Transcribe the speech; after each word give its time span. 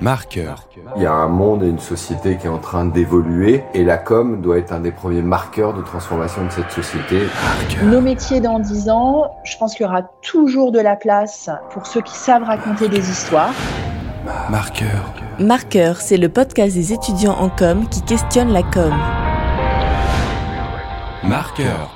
Marqueur. 0.00 0.68
Il 0.96 1.02
y 1.02 1.06
a 1.06 1.12
un 1.12 1.28
monde 1.28 1.62
et 1.64 1.68
une 1.68 1.78
société 1.78 2.36
qui 2.36 2.46
est 2.46 2.50
en 2.50 2.58
train 2.58 2.84
d'évoluer 2.84 3.64
et 3.74 3.84
la 3.84 3.98
com 3.98 4.40
doit 4.40 4.58
être 4.58 4.72
un 4.72 4.80
des 4.80 4.92
premiers 4.92 5.22
marqueurs 5.22 5.74
de 5.74 5.82
transformation 5.82 6.44
de 6.44 6.50
cette 6.50 6.70
société. 6.70 7.22
Nos 7.82 8.00
métiers 8.00 8.40
dans 8.40 8.60
10 8.60 8.90
ans, 8.90 9.30
je 9.44 9.56
pense 9.58 9.74
qu'il 9.74 9.86
y 9.86 9.88
aura 9.88 10.02
toujours 10.22 10.70
de 10.70 10.78
la 10.78 10.94
place 10.94 11.50
pour 11.70 11.86
ceux 11.86 12.00
qui 12.00 12.14
savent 12.14 12.44
raconter 12.44 12.88
des 12.88 13.10
histoires. 13.10 13.52
Marqueur. 14.50 15.14
Marqueur, 15.38 15.96
c'est 16.00 16.16
le 16.16 16.28
podcast 16.28 16.74
des 16.74 16.92
étudiants 16.92 17.36
en 17.38 17.48
com 17.48 17.88
qui 17.88 18.02
questionne 18.02 18.52
la 18.52 18.62
com. 18.62 18.92
Marqueur. 21.24 21.90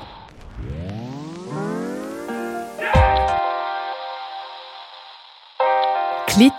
Clit 6.26 6.50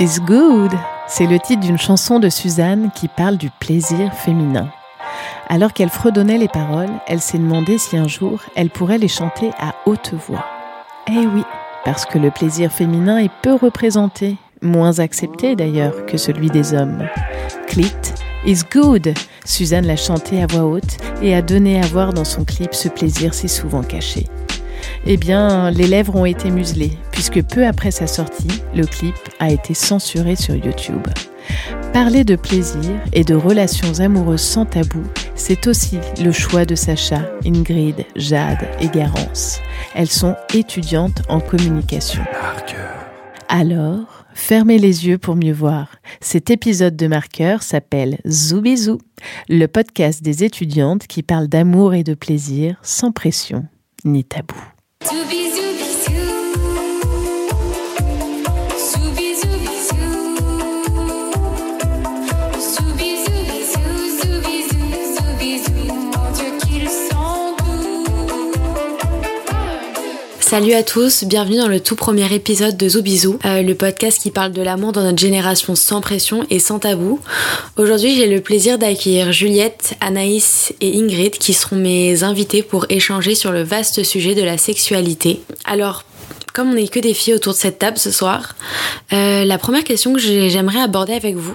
is 0.00 0.20
good. 0.20 0.72
C'est 1.06 1.26
le 1.26 1.38
titre 1.38 1.60
d'une 1.60 1.78
chanson 1.78 2.18
de 2.18 2.28
Suzanne 2.28 2.90
qui 2.94 3.08
parle 3.08 3.36
du 3.36 3.50
plaisir 3.60 4.12
féminin. 4.14 4.70
Alors 5.48 5.72
qu'elle 5.72 5.90
fredonnait 5.90 6.38
les 6.38 6.48
paroles, 6.48 6.92
elle 7.06 7.20
s'est 7.20 7.38
demandé 7.38 7.78
si 7.78 7.96
un 7.96 8.08
jour 8.08 8.40
elle 8.54 8.70
pourrait 8.70 8.98
les 8.98 9.08
chanter 9.08 9.50
à 9.60 9.74
haute 9.86 10.14
voix. 10.14 10.44
Eh 11.08 11.26
oui, 11.26 11.44
parce 11.84 12.06
que 12.06 12.18
le 12.18 12.30
plaisir 12.30 12.72
féminin 12.72 13.18
est 13.18 13.32
peu 13.42 13.54
représenté, 13.54 14.36
moins 14.62 14.98
accepté 14.98 15.56
d'ailleurs 15.56 16.06
que 16.06 16.16
celui 16.16 16.48
des 16.48 16.74
hommes. 16.74 17.06
Clit 17.66 17.92
is 18.46 18.60
good. 18.72 19.12
Suzanne 19.44 19.86
l'a 19.86 19.96
chanté 19.96 20.42
à 20.42 20.46
voix 20.46 20.64
haute 20.64 20.96
et 21.20 21.34
a 21.34 21.42
donné 21.42 21.80
à 21.80 21.86
voir 21.86 22.12
dans 22.12 22.24
son 22.24 22.44
clip 22.44 22.74
ce 22.74 22.88
plaisir 22.88 23.34
si 23.34 23.48
souvent 23.48 23.82
caché. 23.82 24.26
Eh 25.04 25.16
bien, 25.16 25.70
les 25.72 25.88
lèvres 25.88 26.14
ont 26.14 26.24
été 26.24 26.50
muselées, 26.50 26.96
puisque 27.10 27.42
peu 27.42 27.66
après 27.66 27.90
sa 27.90 28.06
sortie, 28.06 28.62
le 28.74 28.86
clip 28.86 29.16
a 29.40 29.50
été 29.50 29.74
censuré 29.74 30.36
sur 30.36 30.54
YouTube. 30.54 31.06
Parler 31.92 32.22
de 32.22 32.36
plaisir 32.36 33.00
et 33.12 33.24
de 33.24 33.34
relations 33.34 33.98
amoureuses 33.98 34.40
sans 34.40 34.64
tabou, 34.64 35.02
c'est 35.34 35.66
aussi 35.66 35.98
le 36.22 36.30
choix 36.30 36.64
de 36.64 36.76
Sacha, 36.76 37.28
Ingrid, 37.44 38.04
Jade 38.14 38.68
et 38.80 38.88
Garance. 38.88 39.60
Elles 39.94 40.08
sont 40.08 40.36
étudiantes 40.54 41.22
en 41.28 41.40
communication. 41.40 42.22
Alors, 43.48 44.24
fermez 44.34 44.78
les 44.78 45.06
yeux 45.06 45.18
pour 45.18 45.34
mieux 45.34 45.52
voir. 45.52 45.88
Cet 46.20 46.48
épisode 46.48 46.96
de 46.96 47.08
Marqueur 47.08 47.62
s'appelle 47.62 48.18
Zoubizou, 48.26 48.98
le 49.48 49.66
podcast 49.66 50.22
des 50.22 50.44
étudiantes 50.44 51.06
qui 51.08 51.22
parlent 51.22 51.48
d'amour 51.48 51.92
et 51.92 52.04
de 52.04 52.14
plaisir 52.14 52.76
sans 52.82 53.10
pression 53.10 53.66
ni 54.04 54.24
tabou. 54.24 54.71
to 55.04 55.26
be 55.28 55.51
Salut 70.52 70.74
à 70.74 70.82
tous, 70.82 71.24
bienvenue 71.24 71.56
dans 71.56 71.66
le 71.66 71.80
tout 71.80 71.96
premier 71.96 72.30
épisode 72.30 72.76
de 72.76 72.86
Zoubizou, 72.86 73.38
euh, 73.46 73.62
le 73.62 73.74
podcast 73.74 74.20
qui 74.20 74.30
parle 74.30 74.52
de 74.52 74.60
l'amour 74.60 74.92
dans 74.92 75.02
notre 75.02 75.18
génération 75.18 75.74
sans 75.74 76.02
pression 76.02 76.44
et 76.50 76.58
sans 76.58 76.78
tabou. 76.78 77.20
Aujourd'hui, 77.78 78.14
j'ai 78.16 78.26
le 78.26 78.42
plaisir 78.42 78.76
d'accueillir 78.76 79.32
Juliette, 79.32 79.94
Anaïs 80.00 80.74
et 80.82 81.00
Ingrid 81.00 81.38
qui 81.38 81.54
seront 81.54 81.76
mes 81.76 82.22
invités 82.22 82.62
pour 82.62 82.84
échanger 82.90 83.34
sur 83.34 83.50
le 83.50 83.62
vaste 83.62 84.02
sujet 84.02 84.34
de 84.34 84.42
la 84.42 84.58
sexualité. 84.58 85.40
Alors, 85.64 86.04
comme 86.52 86.70
on 86.70 86.74
n'est 86.74 86.88
que 86.88 87.00
des 87.00 87.14
filles 87.14 87.34
autour 87.34 87.52
de 87.54 87.58
cette 87.58 87.78
table 87.78 87.98
ce 87.98 88.10
soir, 88.10 88.54
euh, 89.12 89.44
la 89.44 89.58
première 89.58 89.84
question 89.84 90.12
que 90.12 90.20
j'ai- 90.20 90.50
j'aimerais 90.50 90.80
aborder 90.80 91.12
avec 91.14 91.36
vous, 91.36 91.54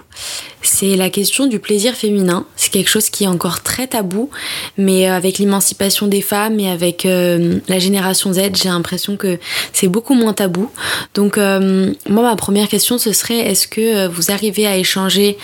c'est 0.62 0.96
la 0.96 1.10
question 1.10 1.46
du 1.46 1.60
plaisir 1.60 1.94
féminin. 1.94 2.46
C'est 2.56 2.72
quelque 2.72 2.90
chose 2.90 3.10
qui 3.10 3.24
est 3.24 3.28
encore 3.28 3.62
très 3.62 3.88
tabou, 3.88 4.30
mais 4.78 5.08
euh, 5.10 5.14
avec 5.16 5.38
l'émancipation 5.40 6.08
des 6.08 6.22
femmes 6.22 6.60
et 6.60 6.70
avec 6.70 7.06
euh, 7.06 7.60
la 7.68 7.80
génération 7.80 8.34
Z, 8.34 8.42
j'ai 8.56 8.70
l'impression 8.70 9.18
que 9.18 9.40
c'est 9.72 9.88
beaucoup 9.88 10.14
moins 10.16 10.34
tabou. 10.34 10.70
Donc 11.14 11.38
moi, 11.38 12.24
ma 12.24 12.36
première 12.36 12.68
question, 12.68 12.98
ce 12.98 13.14
serait 13.14 13.40
est-ce 13.40 13.68
que 13.68 14.08
vous 14.08 14.32
arrivez 14.32 14.66
à 14.68 14.78
échanger 14.78 15.38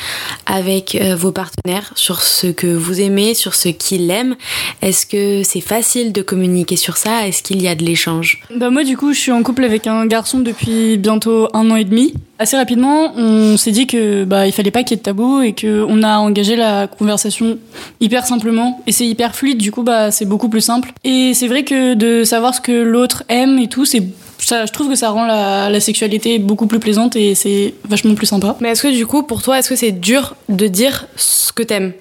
avec 0.46 0.98
vos 1.18 1.32
partenaires 1.32 1.92
sur 1.96 2.22
ce 2.22 2.48
que 2.48 2.68
vous 2.68 3.00
aimez, 3.02 3.34
sur 3.34 3.56
ce 3.56 3.70
qu'ils 3.70 4.10
aiment? 4.10 4.36
Est-ce 4.82 5.06
que 5.06 5.44
c'est 5.44 5.62
facile 5.62 6.12
de 6.12 6.22
communiquer 6.22 6.76
sur 6.76 6.98
ça? 6.98 7.28
Est-ce 7.28 7.44
qu'il 7.44 7.62
y 7.62 7.68
a 7.68 7.76
de 7.76 7.84
l'échange? 7.84 8.42
Bah 8.56 8.70
moi 8.70 8.84
du 8.84 8.98
coup 8.98 9.14
je 9.14 9.20
suis 9.20 9.32
couple 9.44 9.64
avec 9.64 9.88
un 9.88 10.06
garçon 10.06 10.40
depuis 10.40 10.98
bientôt 10.98 11.48
un 11.54 11.70
an 11.70 11.76
et 11.76 11.84
demi. 11.84 12.14
Assez 12.40 12.58
rapidement 12.58 13.14
on 13.16 13.58
s'est 13.58 13.72
dit 13.72 13.88
que 13.88 14.24
bah 14.24 14.48
il 14.48 14.52
fallait 14.52 14.72
pas 14.72 14.84
qu'il 14.84 14.92
y 14.92 14.94
ait 14.96 14.98
de 14.98 15.04
tabou 15.04 15.42
et 15.42 15.54
que 15.54 15.86
on 15.88 16.04
a 16.04 16.18
engagé 16.18 16.56
la 16.56 16.88
conversation 16.88 17.58
hyper 18.00 18.26
simplement 18.26 18.82
et 18.88 18.92
c'est 18.92 19.06
hyper 19.06 19.36
fluide 19.36 19.58
du 19.58 19.72
coup 19.72 19.84
bah 19.84 20.12
c'est 20.12 20.26
beaucoup 20.26 20.50
plus 20.50 20.62
simple. 20.62 20.92
Et 21.04 21.34
c'est 21.34 21.48
vrai 21.48 21.64
que 21.64 21.94
de 21.94 22.24
savoir 22.24 22.56
ce 22.56 22.62
que 22.62 22.72
l'autre 22.72 23.24
aime 23.30 23.60
et 23.60 23.68
tout 23.68 23.86
c'est 23.86 24.04
ça, 24.40 24.66
je 24.66 24.72
trouve 24.74 24.90
que 24.90 24.96
ça 24.96 25.10
rend 25.10 25.26
la, 25.26 25.70
la 25.70 25.80
sexualité 25.80 26.38
beaucoup 26.38 26.68
plus 26.68 26.80
plaisante 26.80 27.16
et 27.16 27.34
c'est 27.34 27.74
vachement 27.88 28.14
plus 28.14 28.26
sympa. 28.26 28.58
Mais 28.60 28.70
est-ce 28.70 28.84
que 28.84 28.94
du 28.94 29.06
coup, 29.08 29.24
pour 29.24 29.42
toi, 29.42 29.58
est-ce 29.60 29.70
que 29.70 29.76
c'est 29.76 29.92
dur 29.94 30.36
de 30.50 30.68
dire 30.68 31.08
ce 31.16 31.54
que 31.54 31.64
t'aimes? 31.64 31.94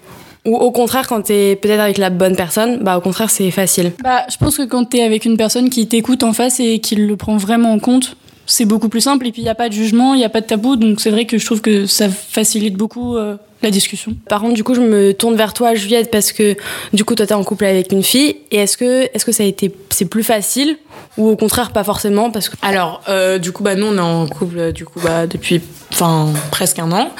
Ou 0.44 0.56
au 0.56 0.72
contraire, 0.72 1.06
quand 1.06 1.22
t'es 1.22 1.56
peut-être 1.56 1.80
avec 1.80 1.98
la 1.98 2.10
bonne 2.10 2.34
personne, 2.34 2.78
bah 2.78 2.98
au 2.98 3.00
contraire, 3.00 3.30
c'est 3.30 3.50
facile. 3.52 3.92
Bah, 4.02 4.24
je 4.28 4.36
pense 4.36 4.56
que 4.56 4.62
quand 4.62 4.84
t'es 4.84 5.02
avec 5.02 5.24
une 5.24 5.36
personne 5.36 5.70
qui 5.70 5.86
t'écoute 5.86 6.24
en 6.24 6.32
face 6.32 6.58
et 6.58 6.80
qui 6.80 6.96
le 6.96 7.16
prend 7.16 7.36
vraiment 7.36 7.72
en 7.72 7.78
compte, 7.78 8.16
c'est 8.46 8.64
beaucoup 8.64 8.88
plus 8.88 9.00
simple. 9.00 9.26
Et 9.26 9.32
puis, 9.32 9.42
il 9.42 9.44
n'y 9.44 9.50
a 9.50 9.54
pas 9.54 9.68
de 9.68 9.74
jugement, 9.74 10.14
il 10.14 10.18
n'y 10.18 10.24
a 10.24 10.28
pas 10.28 10.40
de 10.40 10.46
tabou. 10.46 10.76
Donc, 10.76 11.00
c'est 11.00 11.10
vrai 11.10 11.26
que 11.26 11.38
je 11.38 11.46
trouve 11.46 11.60
que 11.60 11.86
ça 11.86 12.08
facilite 12.08 12.74
beaucoup 12.74 13.16
euh, 13.16 13.36
la 13.62 13.70
discussion. 13.70 14.16
Par 14.28 14.40
contre, 14.40 14.54
du 14.54 14.64
coup, 14.64 14.74
je 14.74 14.80
me 14.80 15.12
tourne 15.12 15.36
vers 15.36 15.52
toi, 15.54 15.74
Juliette, 15.74 16.10
parce 16.10 16.32
que 16.32 16.56
du 16.92 17.04
coup, 17.04 17.14
toi, 17.14 17.26
t'es 17.26 17.34
en 17.34 17.44
couple 17.44 17.64
avec 17.64 17.92
une 17.92 18.02
fille. 18.02 18.36
Et 18.50 18.56
est-ce 18.56 18.76
que, 18.76 19.08
est-ce 19.14 19.24
que 19.24 19.32
ça 19.32 19.44
a 19.44 19.46
été, 19.46 19.72
c'est 19.90 20.06
plus 20.06 20.24
facile 20.24 20.76
ou 21.18 21.28
au 21.28 21.36
contraire 21.36 21.72
pas 21.72 21.84
forcément 21.84 22.30
parce 22.30 22.48
que 22.48 22.56
Alors, 22.62 23.02
euh, 23.08 23.38
du 23.38 23.52
coup, 23.52 23.62
bah, 23.62 23.74
nous, 23.74 23.86
on 23.86 23.96
est 23.96 24.00
en 24.00 24.26
couple 24.26 24.58
euh, 24.58 24.72
du 24.72 24.84
coup, 24.84 25.00
bah, 25.00 25.26
depuis 25.26 25.60
enfin, 25.92 26.28
presque 26.50 26.78
un 26.78 26.90
an. 26.90 27.10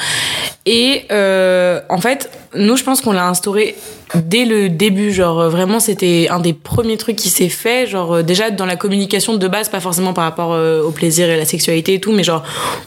Et 0.64 1.04
euh, 1.10 1.80
en 1.90 1.98
fait, 1.98 2.30
nous, 2.54 2.76
je 2.76 2.84
pense 2.84 3.02
qu'on 3.02 3.12
l'a 3.12 3.26
instauré 3.26 3.76
dès 4.14 4.46
le 4.46 4.70
début. 4.70 5.12
Genre, 5.12 5.50
vraiment, 5.50 5.78
c'était 5.78 6.28
un 6.30 6.40
des 6.40 6.54
premiers 6.54 6.96
trucs 6.96 7.16
qui 7.16 7.28
s'est 7.28 7.50
fait. 7.50 7.86
Genre, 7.86 8.22
déjà 8.22 8.50
dans 8.50 8.64
la 8.64 8.76
communication 8.76 9.34
de 9.34 9.48
base, 9.48 9.68
pas 9.68 9.80
forcément 9.80 10.14
par 10.14 10.24
rapport 10.24 10.58
au 10.86 10.90
plaisir 10.90 11.28
et 11.28 11.36
la 11.36 11.44
sexualité 11.44 11.94
et 11.94 12.00
tout, 12.00 12.12
mais 12.12 12.22
genre, 12.22 12.44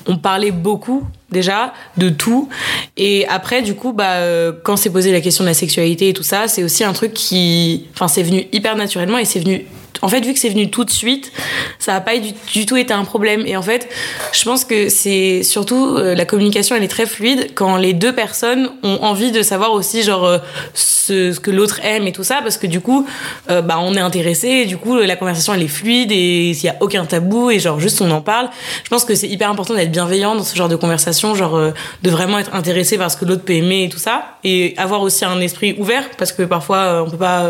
on 0.08 0.18
parlait 0.18 0.52
beaucoup 0.52 1.04
déjà 1.30 1.74
de 1.98 2.10
tout. 2.10 2.50
Et 2.98 3.28
après, 3.28 3.62
du 3.62 3.76
coup, 3.76 3.94
bah, 3.94 4.18
quand 4.64 4.78
s'est 4.78 4.92
posé 4.92 5.12
la 5.12 5.22
question 5.22 5.44
de 5.44 5.50
la 5.50 5.56
sexualité 5.56 6.10
et 6.10 6.14
tout 6.14 6.24
ça, 6.24 6.48
c'est 6.48 6.64
aussi 6.64 6.84
un 6.84 6.94
truc 6.94 7.14
qui. 7.14 7.88
Enfin, 7.94 8.08
c'est 8.08 8.24
venu 8.24 8.48
hyper 8.54 8.76
naturellement 8.76 9.18
et 9.18 9.26
c'est 9.26 9.40
venu 9.40 9.66
en 10.02 10.08
fait, 10.08 10.22
vu 10.22 10.34
que 10.34 10.40
c'est 10.40 10.50
venu 10.50 10.70
tout 10.70 10.84
de 10.84 10.92
suite, 10.92 11.32
ça 11.80 11.94
n'a 11.94 12.02
pas 12.02 12.18
du, 12.18 12.32
du 12.54 12.66
tout 12.66 12.78
été 12.78 12.94
un 12.94 13.06
problème. 13.06 13.44
Et 13.46 13.56
en 13.56 13.62
fait, 13.62 13.88
je 14.34 14.44
pense 14.44 14.66
que 14.66 14.90
c'est 14.90 15.44
surtout 15.44 15.96
euh, 15.98 16.16
la 16.16 16.26
communication, 16.26 16.76
elle 16.76 16.84
est 16.84 16.90
très 16.90 17.06
fluide 17.06 17.52
quand 17.56 17.78
les 17.78 17.94
deux 17.94 18.14
personnes 18.14 18.70
ont 18.84 19.00
envie 19.02 19.32
de 19.32 19.42
savoir 19.42 19.72
aussi 19.74 20.04
genre 20.04 20.26
euh, 20.26 20.38
ce, 20.74 21.38
que 21.40 21.52
l'autre 21.52 21.80
aime 21.84 22.08
et 22.08 22.12
tout 22.12 22.24
ça, 22.24 22.40
parce 22.42 22.58
que 22.58 22.68
du 22.68 22.82
coup, 22.82 23.08
euh, 23.50 23.62
bah 23.62 23.78
on 23.80 23.96
est 23.96 24.02
intéressé. 24.02 24.48
Et 24.48 24.66
du 24.66 24.78
coup, 24.78 24.96
la 24.98 25.16
conversation 25.16 25.54
elle 25.54 25.64
est 25.64 25.68
fluide 25.68 26.12
et 26.12 26.54
s'il 26.54 26.66
y 26.66 26.70
a 26.70 26.76
aucun 26.82 27.06
tabou 27.06 27.52
et 27.52 27.60
genre 27.60 27.80
juste 27.80 28.02
on 28.02 28.12
en 28.12 28.22
parle. 28.22 28.50
Je 28.84 28.90
pense 28.90 29.06
que 29.06 29.16
c'est 29.16 29.28
hyper 29.28 29.50
important 29.50 29.74
d'être 29.74 29.92
bienveillant 29.92 30.36
dans 30.36 30.44
ce 30.44 30.56
genre 30.56 30.70
de 30.70 30.76
conversation, 30.76 31.36
genre 31.36 31.72
de 32.04 32.10
vraiment 32.10 32.40
être 32.40 32.54
intéressé 32.54 32.98
par 32.98 33.12
ce 33.12 33.18
que 33.18 33.26
l'autre 33.26 33.44
peut 33.44 33.54
aimer 33.54 33.84
et 33.84 33.90
tout 33.90 33.98
ça, 33.98 34.38
et 34.44 34.74
avoir 34.78 35.02
aussi 35.02 35.26
un 35.26 35.40
esprit 35.40 35.76
ouvert, 35.78 36.10
parce 36.18 36.32
que 36.32 36.44
parfois 36.44 37.04
on 37.06 37.10
peut 37.10 37.18
pas, 37.18 37.50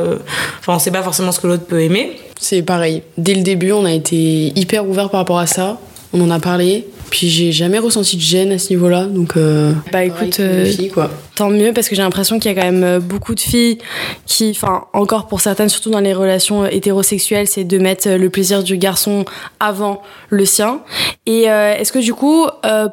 enfin 0.60 0.76
on 0.76 0.80
sait 0.80 0.92
pas 0.92 1.04
forcément 1.04 1.32
ce 1.32 1.40
que 1.40 1.48
l'autre 1.48 1.66
peut 1.66 1.82
aimer. 1.82 2.18
C'est 2.40 2.62
pareil. 2.62 3.02
Dès 3.18 3.34
le 3.34 3.42
début, 3.42 3.72
on 3.72 3.86
a 3.86 3.92
été 3.92 4.52
hyper 4.58 4.88
ouvert 4.88 5.10
par 5.10 5.22
rapport 5.22 5.40
à 5.40 5.48
ça. 5.48 5.80
On 6.14 6.22
en 6.22 6.32
a 6.32 6.40
parlé. 6.40 6.86
Puis 7.10 7.30
j'ai 7.30 7.52
jamais 7.52 7.80
ressenti 7.80 8.18
de 8.18 8.22
gêne 8.22 8.52
à 8.52 8.58
ce 8.58 8.72
niveau-là. 8.74 9.06
Donc, 9.06 9.38
euh, 9.38 9.74
bah 9.92 10.04
écoute, 10.04 10.40
euh, 10.40 10.66
filles, 10.66 10.90
quoi. 10.90 11.12
Tant 11.36 11.50
mieux 11.50 11.74
parce 11.74 11.90
que 11.90 11.96
j'ai 11.96 12.02
l'impression 12.02 12.40
qu'il 12.40 12.52
y 12.52 12.58
a 12.58 12.60
quand 12.60 12.72
même 12.72 12.84
euh, 12.84 13.00
beaucoup 13.00 13.36
de 13.36 13.40
filles 13.40 13.78
qui, 14.26 14.52
enfin 14.52 14.86
encore 14.94 15.28
pour 15.28 15.42
certaines, 15.42 15.70
surtout 15.70 15.90
dans 15.90 16.00
les 16.00 16.14
relations 16.14 16.64
euh, 16.64 16.70
hétérosexuelles, 16.72 17.48
c'est 17.48 17.66
de 17.66 17.78
mettre 17.78 18.08
euh, 18.08 18.18
le 18.18 18.30
plaisir 18.30 18.64
du 18.64 18.78
garçon 18.78 19.26
avant 19.60 20.02
le 20.30 20.46
sien. 20.46 20.80
Et 21.28 21.44
est-ce 21.46 21.92
que 21.92 21.98
du 21.98 22.14
coup, 22.14 22.46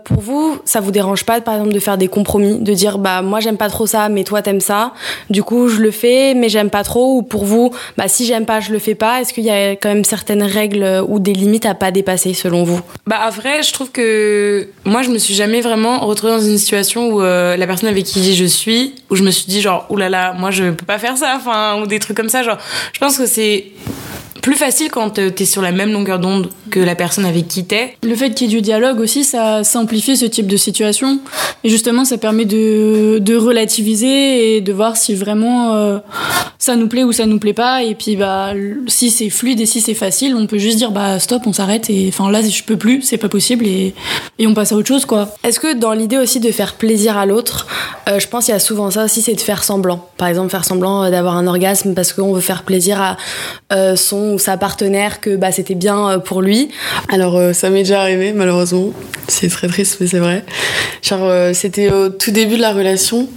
pour 0.04 0.20
vous, 0.20 0.58
ça 0.64 0.80
vous 0.80 0.90
dérange 0.90 1.24
pas, 1.24 1.42
par 1.42 1.54
exemple, 1.54 1.74
de 1.74 1.78
faire 1.78 1.98
des 1.98 2.08
compromis, 2.08 2.58
de 2.60 2.72
dire 2.72 2.96
bah 2.96 3.20
moi 3.20 3.40
j'aime 3.40 3.58
pas 3.58 3.68
trop 3.68 3.86
ça, 3.86 4.08
mais 4.08 4.24
toi 4.24 4.40
t'aimes 4.40 4.60
ça, 4.60 4.94
du 5.28 5.42
coup 5.42 5.68
je 5.68 5.80
le 5.80 5.90
fais, 5.90 6.32
mais 6.34 6.48
j'aime 6.48 6.70
pas 6.70 6.82
trop, 6.82 7.18
ou 7.18 7.22
pour 7.22 7.44
vous, 7.44 7.72
bah 7.98 8.08
si 8.08 8.24
j'aime 8.24 8.46
pas, 8.46 8.60
je 8.60 8.72
le 8.72 8.78
fais 8.78 8.94
pas. 8.94 9.20
Est-ce 9.20 9.34
qu'il 9.34 9.44
y 9.44 9.50
a 9.50 9.72
quand 9.72 9.90
même 9.90 10.04
certaines 10.04 10.42
règles 10.42 11.04
ou 11.06 11.18
des 11.18 11.34
limites 11.34 11.66
à 11.66 11.74
pas 11.74 11.90
dépasser 11.90 12.32
selon 12.32 12.64
vous? 12.64 12.80
Bah 13.06 13.16
à 13.16 13.28
vrai, 13.28 13.62
je 13.62 13.72
trouve 13.72 13.90
que 13.90 14.68
moi 14.86 15.02
je 15.02 15.10
me 15.10 15.18
suis 15.18 15.34
jamais 15.34 15.60
vraiment 15.60 16.00
retrouvée 16.00 16.32
dans 16.32 16.40
une 16.40 16.56
situation 16.58 17.10
où 17.10 17.20
la 17.20 17.66
personne 17.66 17.90
avec 17.90 18.04
qui 18.04 18.20
je 18.32 18.44
suis, 18.44 18.94
où 19.10 19.16
je 19.16 19.22
me 19.22 19.30
suis 19.30 19.46
dit 19.46 19.60
genre 19.60 19.86
oulala, 19.90 20.32
moi 20.32 20.50
je 20.50 20.70
peux 20.70 20.86
pas 20.86 20.98
faire 20.98 21.16
ça, 21.16 21.34
enfin 21.36 21.80
ou 21.80 21.86
des 21.86 21.98
trucs 21.98 22.16
comme 22.16 22.28
ça. 22.28 22.42
Genre, 22.42 22.58
je 22.92 22.98
pense 22.98 23.16
que 23.18 23.26
c'est 23.26 23.66
plus 24.42 24.56
facile 24.56 24.90
quand 24.90 25.10
t'es 25.10 25.44
sur 25.44 25.62
la 25.62 25.72
même 25.72 25.92
longueur 25.92 26.18
d'onde 26.18 26.50
que 26.70 26.80
la 26.80 26.94
personne 26.94 27.24
avec 27.24 27.48
qui 27.48 27.64
t'es. 27.64 27.96
Le 28.02 28.14
fait 28.14 28.30
qu'il 28.34 28.48
y 28.48 28.52
ait 28.52 28.56
du 28.56 28.60
dialogue 28.60 29.00
aussi, 29.00 29.24
ça 29.24 29.64
simplifie 29.64 30.16
ce 30.16 30.26
type 30.26 30.48
de 30.48 30.56
situation. 30.56 31.20
Et 31.64 31.68
justement, 31.68 32.04
ça 32.04 32.18
permet 32.18 32.44
de, 32.44 33.18
de 33.20 33.36
relativiser 33.36 34.56
et 34.56 34.60
de 34.60 34.72
voir 34.72 34.96
si 34.96 35.14
vraiment 35.14 35.74
euh, 35.74 35.98
ça 36.58 36.76
nous 36.76 36.88
plaît 36.88 37.04
ou 37.04 37.12
ça 37.12 37.26
nous 37.26 37.38
plaît 37.38 37.52
pas. 37.52 37.84
Et 37.84 37.94
puis, 37.94 38.16
bah, 38.16 38.52
si 38.88 39.10
c'est 39.10 39.30
fluide 39.30 39.60
et 39.60 39.66
si 39.66 39.80
c'est 39.80 39.94
facile, 39.94 40.34
on 40.34 40.46
peut 40.46 40.58
juste 40.58 40.76
dire, 40.76 40.90
bah, 40.90 41.20
stop, 41.20 41.42
on 41.46 41.52
s'arrête. 41.52 41.88
Et 41.88 42.06
enfin, 42.08 42.30
là, 42.30 42.42
je 42.42 42.62
peux 42.64 42.76
plus, 42.76 43.02
c'est 43.02 43.18
pas 43.18 43.28
possible. 43.28 43.66
Et, 43.66 43.94
et 44.40 44.46
on 44.48 44.54
passe 44.54 44.72
à 44.72 44.76
autre 44.76 44.88
chose, 44.88 45.04
quoi. 45.04 45.28
Est-ce 45.44 45.60
que 45.60 45.74
dans 45.74 45.92
l'idée 45.92 46.18
aussi 46.18 46.40
de 46.40 46.50
faire 46.50 46.74
plaisir 46.74 47.16
à 47.16 47.26
l'autre, 47.26 47.66
euh, 48.08 48.18
je 48.18 48.26
pense 48.26 48.46
qu'il 48.46 48.54
y 48.54 48.56
a 48.56 48.60
souvent 48.60 48.90
ça 48.90 49.04
aussi, 49.04 49.22
c'est 49.22 49.34
de 49.34 49.40
faire 49.40 49.62
semblant. 49.62 50.08
Par 50.16 50.28
exemple, 50.28 50.50
faire 50.50 50.64
semblant 50.64 51.04
euh, 51.04 51.10
d'avoir 51.10 51.36
un 51.36 51.46
orgasme 51.46 51.94
parce 51.94 52.12
qu'on 52.12 52.32
veut 52.32 52.40
faire 52.40 52.64
plaisir 52.64 53.00
à 53.00 53.16
euh, 53.72 53.96
son 53.96 54.31
ou 54.32 54.38
sa 54.38 54.56
partenaire 54.56 55.20
que 55.20 55.36
bah, 55.36 55.52
c'était 55.52 55.74
bien 55.74 56.10
euh, 56.10 56.18
pour 56.18 56.42
lui. 56.42 56.68
Alors, 57.08 57.36
euh, 57.36 57.52
ça 57.52 57.70
m'est 57.70 57.82
déjà 57.82 58.00
arrivé, 58.00 58.32
malheureusement. 58.32 58.90
C'est 59.28 59.48
très 59.48 59.68
triste, 59.68 59.98
mais 60.00 60.06
c'est 60.06 60.18
vrai. 60.18 60.44
Genre, 61.02 61.20
euh, 61.22 61.52
c'était 61.54 61.90
au 61.90 62.08
tout 62.08 62.30
début 62.30 62.56
de 62.56 62.60
la 62.60 62.72
relation. 62.72 63.28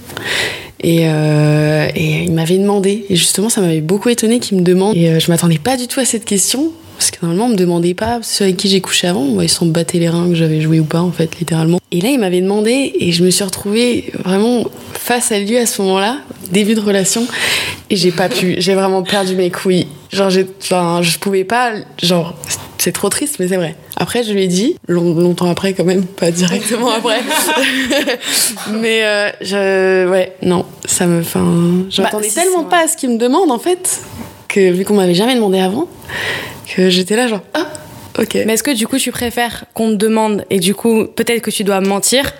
Et, 0.82 1.04
il 1.04 2.32
m'avait 2.32 2.58
demandé. 2.58 3.06
Et 3.08 3.16
justement, 3.16 3.48
ça 3.48 3.60
m'avait 3.60 3.80
beaucoup 3.80 4.08
étonné 4.08 4.40
qu'il 4.40 4.58
me 4.58 4.62
demande. 4.62 4.96
Et 4.96 5.18
je 5.18 5.30
m'attendais 5.30 5.58
pas 5.58 5.76
du 5.76 5.88
tout 5.88 6.00
à 6.00 6.04
cette 6.04 6.24
question. 6.24 6.70
Parce 6.98 7.10
que 7.10 7.18
normalement, 7.22 7.46
on 7.46 7.48
me 7.50 7.56
demandait 7.56 7.94
pas 7.94 8.20
ceux 8.22 8.44
avec 8.44 8.56
qui 8.56 8.68
j'ai 8.68 8.80
couché 8.80 9.06
avant. 9.06 9.22
Moi, 9.24 9.44
ils 9.44 9.48
s'en 9.48 9.66
battaient 9.66 9.98
les 9.98 10.08
reins 10.08 10.28
que 10.28 10.34
j'avais 10.34 10.60
joué 10.60 10.80
ou 10.80 10.84
pas, 10.84 11.00
en 11.00 11.12
fait, 11.12 11.38
littéralement. 11.38 11.78
Et 11.92 12.00
là, 12.00 12.08
il 12.10 12.18
m'avait 12.18 12.40
demandé. 12.40 12.92
Et 12.98 13.12
je 13.12 13.24
me 13.24 13.30
suis 13.30 13.44
retrouvée 13.44 14.12
vraiment 14.24 14.64
face 14.94 15.32
à 15.32 15.38
lui 15.38 15.56
à 15.56 15.66
ce 15.66 15.82
moment-là, 15.82 16.18
début 16.52 16.74
de 16.74 16.80
relation. 16.80 17.26
Et 17.90 17.96
j'ai 17.96 18.12
pas 18.12 18.28
pu. 18.28 18.56
J'ai 18.58 18.74
vraiment 18.74 19.02
perdu 19.02 19.34
mes 19.34 19.50
couilles. 19.50 19.86
Genre, 20.16 20.30
j'ai, 20.30 20.46
enfin, 20.62 21.00
je 21.02 21.18
pouvais 21.18 21.44
pas. 21.44 21.72
Genre, 22.02 22.34
c'est 22.78 22.92
trop 22.92 23.08
triste, 23.10 23.36
mais 23.38 23.48
c'est 23.48 23.56
vrai. 23.56 23.76
Après, 23.98 24.22
je 24.22 24.32
lui 24.32 24.44
ai 24.44 24.46
dit, 24.46 24.76
long- 24.88 25.14
longtemps 25.14 25.50
après 25.50 25.72
quand 25.74 25.84
même, 25.84 26.04
pas 26.04 26.30
directement 26.30 26.90
après. 26.90 27.20
mais 28.80 29.04
euh, 29.04 29.30
je, 29.40 30.08
ouais, 30.08 30.34
non, 30.42 30.64
ça 30.84 31.06
me, 31.06 31.20
enfin, 31.20 31.44
je 31.90 31.98
Bah, 31.98 32.04
m'attendais 32.04 32.28
si, 32.28 32.34
tellement 32.34 32.64
pas 32.64 32.84
à 32.84 32.88
ce 32.88 32.96
qu'il 32.96 33.10
me 33.10 33.18
demande 33.18 33.50
en 33.50 33.58
fait, 33.58 34.00
que 34.48 34.70
vu 34.70 34.84
qu'on 34.84 34.94
m'avait 34.94 35.14
jamais 35.14 35.34
demandé 35.34 35.58
avant, 35.60 35.88
que 36.74 36.88
j'étais 36.90 37.16
là 37.16 37.26
genre, 37.28 37.40
ah, 37.54 37.66
ok. 38.18 38.34
Mais 38.46 38.54
est-ce 38.54 38.62
que 38.62 38.70
du 38.74 38.86
coup 38.86 38.98
tu 38.98 39.10
préfères 39.12 39.64
qu'on 39.74 39.90
te 39.90 39.94
demande 39.96 40.44
et 40.50 40.58
du 40.60 40.74
coup 40.74 41.04
peut-être 41.06 41.42
que 41.42 41.50
tu 41.50 41.64
dois 41.64 41.80
mentir 41.80 42.32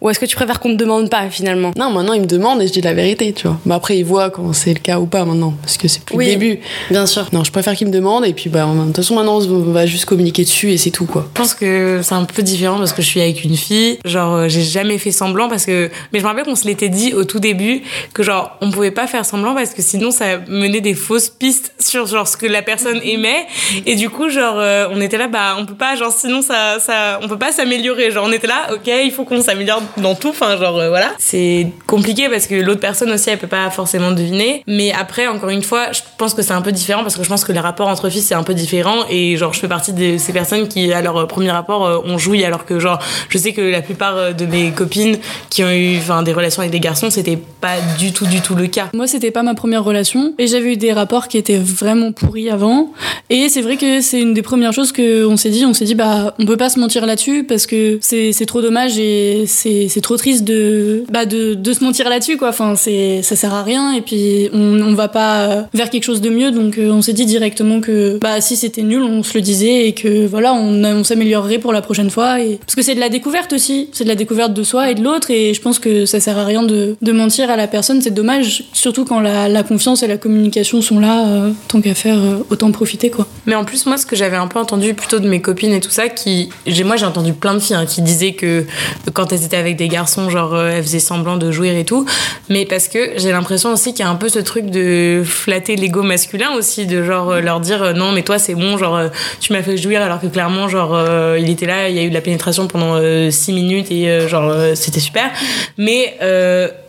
ou 0.00 0.08
est-ce 0.10 0.18
que 0.18 0.26
tu 0.26 0.36
préfères 0.36 0.60
qu'on 0.60 0.70
te 0.70 0.76
demande 0.76 1.10
pas 1.10 1.28
finalement? 1.30 1.70
Non, 1.76 1.90
maintenant 1.90 2.12
il 2.14 2.22
me 2.22 2.26
demande 2.26 2.62
et 2.62 2.66
je 2.66 2.72
dis 2.72 2.80
la 2.80 2.94
vérité, 2.94 3.32
tu 3.32 3.46
vois. 3.48 3.58
Mais 3.66 3.74
après, 3.74 3.98
il 3.98 4.04
voit 4.04 4.30
quand 4.30 4.52
c'est 4.52 4.72
le 4.74 4.80
cas 4.80 4.98
ou 4.98 5.06
pas 5.06 5.24
maintenant, 5.24 5.54
parce 5.62 5.76
que 5.76 5.88
c'est 5.88 6.02
plus 6.04 6.16
Oui. 6.16 6.26
le 6.26 6.30
début. 6.32 6.60
Bien 6.90 7.06
sûr. 7.06 7.26
Non, 7.32 7.44
je 7.44 7.50
préfère 7.52 7.74
qu'il 7.76 7.86
me 7.86 7.92
demande 7.92 8.24
et 8.26 8.32
puis 8.32 8.48
bah, 8.50 8.66
de 8.66 8.86
toute 8.86 8.96
façon 8.96 9.14
maintenant 9.14 9.38
on 9.40 9.72
va 9.72 9.86
juste 9.86 10.04
communiquer 10.04 10.42
dessus 10.44 10.70
et 10.72 10.78
c'est 10.78 10.90
tout 10.90 11.06
quoi. 11.06 11.26
Je 11.34 11.40
pense 11.40 11.54
que 11.54 12.00
c'est 12.02 12.14
un 12.14 12.24
peu 12.24 12.42
différent 12.42 12.78
parce 12.78 12.92
que 12.92 13.02
je 13.02 13.06
suis 13.06 13.20
avec 13.20 13.44
une 13.44 13.56
fille. 13.56 13.98
Genre, 14.04 14.34
euh, 14.34 14.48
j'ai 14.48 14.62
jamais 14.62 14.98
fait 14.98 15.10
semblant 15.10 15.48
parce 15.48 15.66
que. 15.66 15.90
Mais 16.12 16.18
je 16.20 16.24
me 16.24 16.28
rappelle 16.28 16.44
qu'on 16.44 16.56
se 16.56 16.66
l'était 16.66 16.88
dit 16.88 17.12
au 17.14 17.24
tout 17.24 17.38
début 17.40 17.82
que, 18.14 18.22
genre, 18.22 18.56
on 18.60 18.70
pouvait 18.70 18.90
pas 18.90 19.06
faire 19.06 19.24
semblant 19.24 19.54
parce 19.54 19.74
que 19.74 19.82
sinon 19.82 20.10
ça 20.10 20.38
menait 20.48 20.80
des 20.80 20.94
fausses 20.94 21.28
pistes 21.28 21.72
sur, 21.78 22.06
genre, 22.06 22.26
ce 22.28 22.36
que 22.36 22.46
la 22.46 22.62
personne 22.62 23.00
aimait. 23.04 23.46
Et 23.86 23.96
du 23.96 24.08
coup, 24.10 24.28
genre, 24.30 24.56
euh, 24.58 24.86
on 24.90 25.00
était 25.00 25.17
là, 25.18 25.28
bah, 25.28 25.56
on 25.58 25.66
peut 25.66 25.74
pas, 25.74 25.96
genre, 25.96 26.12
sinon 26.12 26.42
ça, 26.42 26.78
ça, 26.80 27.18
on 27.22 27.28
peut 27.28 27.38
pas 27.38 27.52
s'améliorer. 27.52 28.10
Genre, 28.10 28.24
on 28.26 28.32
était 28.32 28.46
là, 28.46 28.72
ok, 28.72 28.86
il 28.86 29.10
faut 29.10 29.24
qu'on 29.24 29.42
s'améliore 29.42 29.82
dans 29.96 30.14
tout. 30.14 30.28
Enfin, 30.28 30.56
genre, 30.56 30.78
euh, 30.78 30.88
voilà. 30.88 31.10
C'est 31.18 31.68
compliqué 31.86 32.28
parce 32.28 32.46
que 32.46 32.54
l'autre 32.54 32.80
personne 32.80 33.10
aussi, 33.10 33.30
elle 33.30 33.38
peut 33.38 33.46
pas 33.46 33.70
forcément 33.70 34.12
deviner. 34.12 34.62
Mais 34.66 34.92
après, 34.92 35.26
encore 35.26 35.50
une 35.50 35.62
fois, 35.62 35.92
je 35.92 36.00
pense 36.16 36.34
que 36.34 36.42
c'est 36.42 36.52
un 36.52 36.62
peu 36.62 36.72
différent 36.72 37.02
parce 37.02 37.16
que 37.16 37.22
je 37.22 37.28
pense 37.28 37.44
que 37.44 37.52
les 37.52 37.60
rapports 37.60 37.88
entre 37.88 38.08
filles, 38.08 38.22
c'est 38.22 38.34
un 38.34 38.42
peu 38.42 38.54
différent. 38.54 39.04
Et 39.10 39.36
genre, 39.36 39.52
je 39.52 39.60
fais 39.60 39.68
partie 39.68 39.92
de 39.92 40.18
ces 40.18 40.32
personnes 40.32 40.68
qui, 40.68 40.92
à 40.92 41.02
leur 41.02 41.16
euh, 41.16 41.26
premier 41.26 41.50
rapport, 41.50 41.86
euh, 41.86 41.98
ont 42.04 42.18
joui 42.18 42.44
alors 42.44 42.64
que, 42.64 42.78
genre, 42.78 42.98
je 43.28 43.38
sais 43.38 43.52
que 43.52 43.60
la 43.60 43.82
plupart 43.82 44.34
de 44.34 44.46
mes 44.46 44.70
copines 44.70 45.18
qui 45.50 45.62
ont 45.64 45.70
eu, 45.70 45.98
des 46.24 46.32
relations 46.32 46.60
avec 46.60 46.72
des 46.72 46.80
garçons, 46.80 47.10
c'était 47.10 47.38
pas 47.60 47.76
du 47.98 48.12
tout, 48.12 48.26
du 48.26 48.40
tout 48.40 48.54
le 48.54 48.66
cas. 48.66 48.88
Moi, 48.94 49.06
c'était 49.06 49.30
pas 49.30 49.42
ma 49.42 49.54
première 49.54 49.84
relation 49.84 50.34
et 50.38 50.46
j'avais 50.46 50.72
eu 50.72 50.76
des 50.76 50.92
rapports 50.92 51.28
qui 51.28 51.38
étaient 51.38 51.58
vraiment 51.58 52.12
pourris 52.12 52.50
avant. 52.50 52.92
Et 53.30 53.48
c'est 53.48 53.60
vrai 53.60 53.76
que 53.76 54.00
c'est 54.00 54.20
une 54.20 54.34
des 54.34 54.42
premières 54.42 54.72
choses 54.72 54.92
que 54.92 55.07
on 55.28 55.36
s'est 55.36 55.50
dit. 55.50 55.64
On 55.64 55.74
s'est 55.74 55.84
dit, 55.84 55.94
bah, 55.94 56.34
on 56.38 56.46
peut 56.46 56.56
pas 56.56 56.68
se 56.68 56.78
mentir 56.78 57.06
là-dessus 57.06 57.44
parce 57.44 57.66
que 57.66 57.98
c'est 58.00 58.46
trop 58.46 58.62
dommage 58.62 58.98
et 58.98 59.44
c'est 59.46 60.00
trop 60.02 60.16
triste 60.16 60.44
de 60.44 61.04
bah 61.10 61.26
de, 61.26 61.54
de 61.54 61.72
se 61.72 61.82
mentir 61.84 62.08
là-dessus 62.08 62.36
quoi. 62.36 62.48
Enfin, 62.50 62.74
ça 62.76 63.36
sert 63.36 63.54
à 63.54 63.62
rien 63.62 63.92
et 63.92 64.00
puis 64.00 64.48
on 64.52 64.78
on 64.80 64.94
va 64.94 65.08
pas 65.08 65.66
vers 65.74 65.90
quelque 65.90 66.04
chose 66.04 66.20
de 66.20 66.30
mieux. 66.30 66.50
Donc 66.50 66.78
euh, 66.78 66.90
on 66.90 67.02
s'est 67.02 67.12
dit 67.12 67.26
directement 67.26 67.80
que 67.80 68.18
bah 68.20 68.40
si 68.40 68.56
c'était 68.56 68.82
nul, 68.82 69.02
on 69.02 69.22
se 69.22 69.34
le 69.34 69.40
disait 69.40 69.86
et 69.88 69.92
que 69.92 70.26
voilà, 70.26 70.54
on, 70.54 70.84
on 70.84 71.04
s'améliorerait 71.04 71.58
pour 71.58 71.72
la 71.72 71.82
prochaine 71.82 72.10
fois. 72.10 72.40
Et 72.40 72.58
parce 72.64 72.74
que 72.74 72.82
c'est 72.82 72.94
de 72.94 73.00
la 73.00 73.08
découverte 73.08 73.52
aussi, 73.52 73.88
c'est 73.92 74.04
de 74.04 74.08
la 74.08 74.14
découverte 74.14 74.54
de 74.54 74.62
soi 74.62 74.90
et 74.90 74.94
de 74.94 75.02
l'autre 75.02 75.30
et 75.30 75.54
je 75.54 75.60
pense 75.60 75.78
que 75.78 76.06
ça 76.06 76.20
sert 76.20 76.38
à 76.38 76.44
rien 76.44 76.62
de, 76.62 76.96
de 77.00 77.12
mentir 77.12 77.50
à 77.50 77.56
la 77.56 77.66
personne. 77.66 78.00
C'est 78.02 78.14
dommage, 78.14 78.64
surtout 78.72 79.04
quand 79.04 79.20
la, 79.20 79.48
la 79.48 79.62
confiance 79.62 80.02
et 80.02 80.06
la 80.06 80.16
communication 80.16 80.80
sont 80.82 80.98
là. 81.00 81.26
euh, 81.26 81.50
tant 81.68 81.80
qu'à 81.80 81.94
faire, 81.94 82.18
euh, 82.18 82.44
autant 82.50 82.70
profiter 82.72 83.10
quoi. 83.10 83.26
Mais 83.46 83.54
en 83.54 83.64
plus, 83.64 83.86
moi, 83.86 83.96
ce 83.96 84.06
que 84.06 84.16
j'avais 84.16 84.36
un 84.36 84.46
peu 84.46 84.58
entendu 84.58 84.94
plutôt 84.98 85.18
de 85.18 85.28
mes 85.28 85.40
copines 85.40 85.72
et 85.72 85.80
tout 85.80 85.90
ça, 85.90 86.08
qui, 86.08 86.50
moi, 86.84 86.96
j'ai 86.96 87.06
entendu 87.06 87.32
plein 87.32 87.54
de 87.54 87.60
filles 87.60 87.76
hein, 87.76 87.86
qui 87.86 88.02
disaient 88.02 88.32
que 88.32 88.66
quand 89.14 89.32
elles 89.32 89.44
étaient 89.44 89.56
avec 89.56 89.76
des 89.76 89.88
garçons, 89.88 90.28
genre, 90.30 90.54
euh, 90.54 90.70
elles 90.70 90.82
faisaient 90.82 90.98
semblant 90.98 91.36
de 91.36 91.50
jouir 91.50 91.76
et 91.76 91.84
tout. 91.84 92.04
Mais 92.48 92.66
parce 92.66 92.88
que 92.88 93.12
j'ai 93.16 93.32
l'impression 93.32 93.72
aussi 93.72 93.92
qu'il 93.92 94.04
y 94.04 94.08
a 94.08 94.10
un 94.10 94.16
peu 94.16 94.28
ce 94.28 94.38
truc 94.38 94.66
de 94.66 95.22
flatter 95.24 95.76
l'ego 95.76 96.02
masculin 96.02 96.50
aussi, 96.56 96.86
de 96.86 97.02
genre 97.02 97.30
euh, 97.30 97.40
leur 97.40 97.60
dire 97.60 97.82
euh, 97.82 97.92
non, 97.92 98.12
mais 98.12 98.22
toi, 98.22 98.38
c'est 98.38 98.54
bon, 98.54 98.76
genre, 98.76 99.00
tu 99.40 99.52
m'as 99.52 99.62
fait 99.62 99.76
jouir 99.76 100.02
alors 100.02 100.20
que 100.20 100.26
clairement, 100.26 100.68
genre, 100.68 100.98
il 101.38 101.48
était 101.48 101.66
là, 101.66 101.88
il 101.88 101.96
y 101.96 101.98
a 101.98 102.02
eu 102.02 102.10
de 102.10 102.14
la 102.14 102.20
pénétration 102.20 102.66
pendant 102.66 103.00
6 103.30 103.52
minutes 103.52 103.90
et 103.90 104.28
genre, 104.28 104.52
c'était 104.74 105.00
super. 105.00 105.30
Mais, 105.76 106.16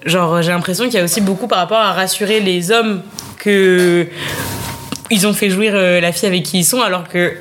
genre, 0.05 0.41
j'ai 0.41 0.51
l'impression 0.51 0.85
qu'il 0.85 0.95
y 0.95 0.97
a 0.99 1.03
aussi 1.03 1.21
beaucoup 1.21 1.47
par 1.47 1.59
rapport 1.59 1.77
à 1.77 1.93
rassurer 1.93 2.39
les 2.39 2.71
hommes 2.71 3.01
que 3.37 4.07
ils 5.09 5.27
ont 5.27 5.33
fait 5.33 5.49
jouir 5.49 5.73
euh, 5.75 5.99
la 5.99 6.11
fille 6.11 6.27
avec 6.27 6.43
qui 6.43 6.59
ils 6.59 6.65
sont 6.65 6.81
alors 6.81 7.07
que 7.07 7.33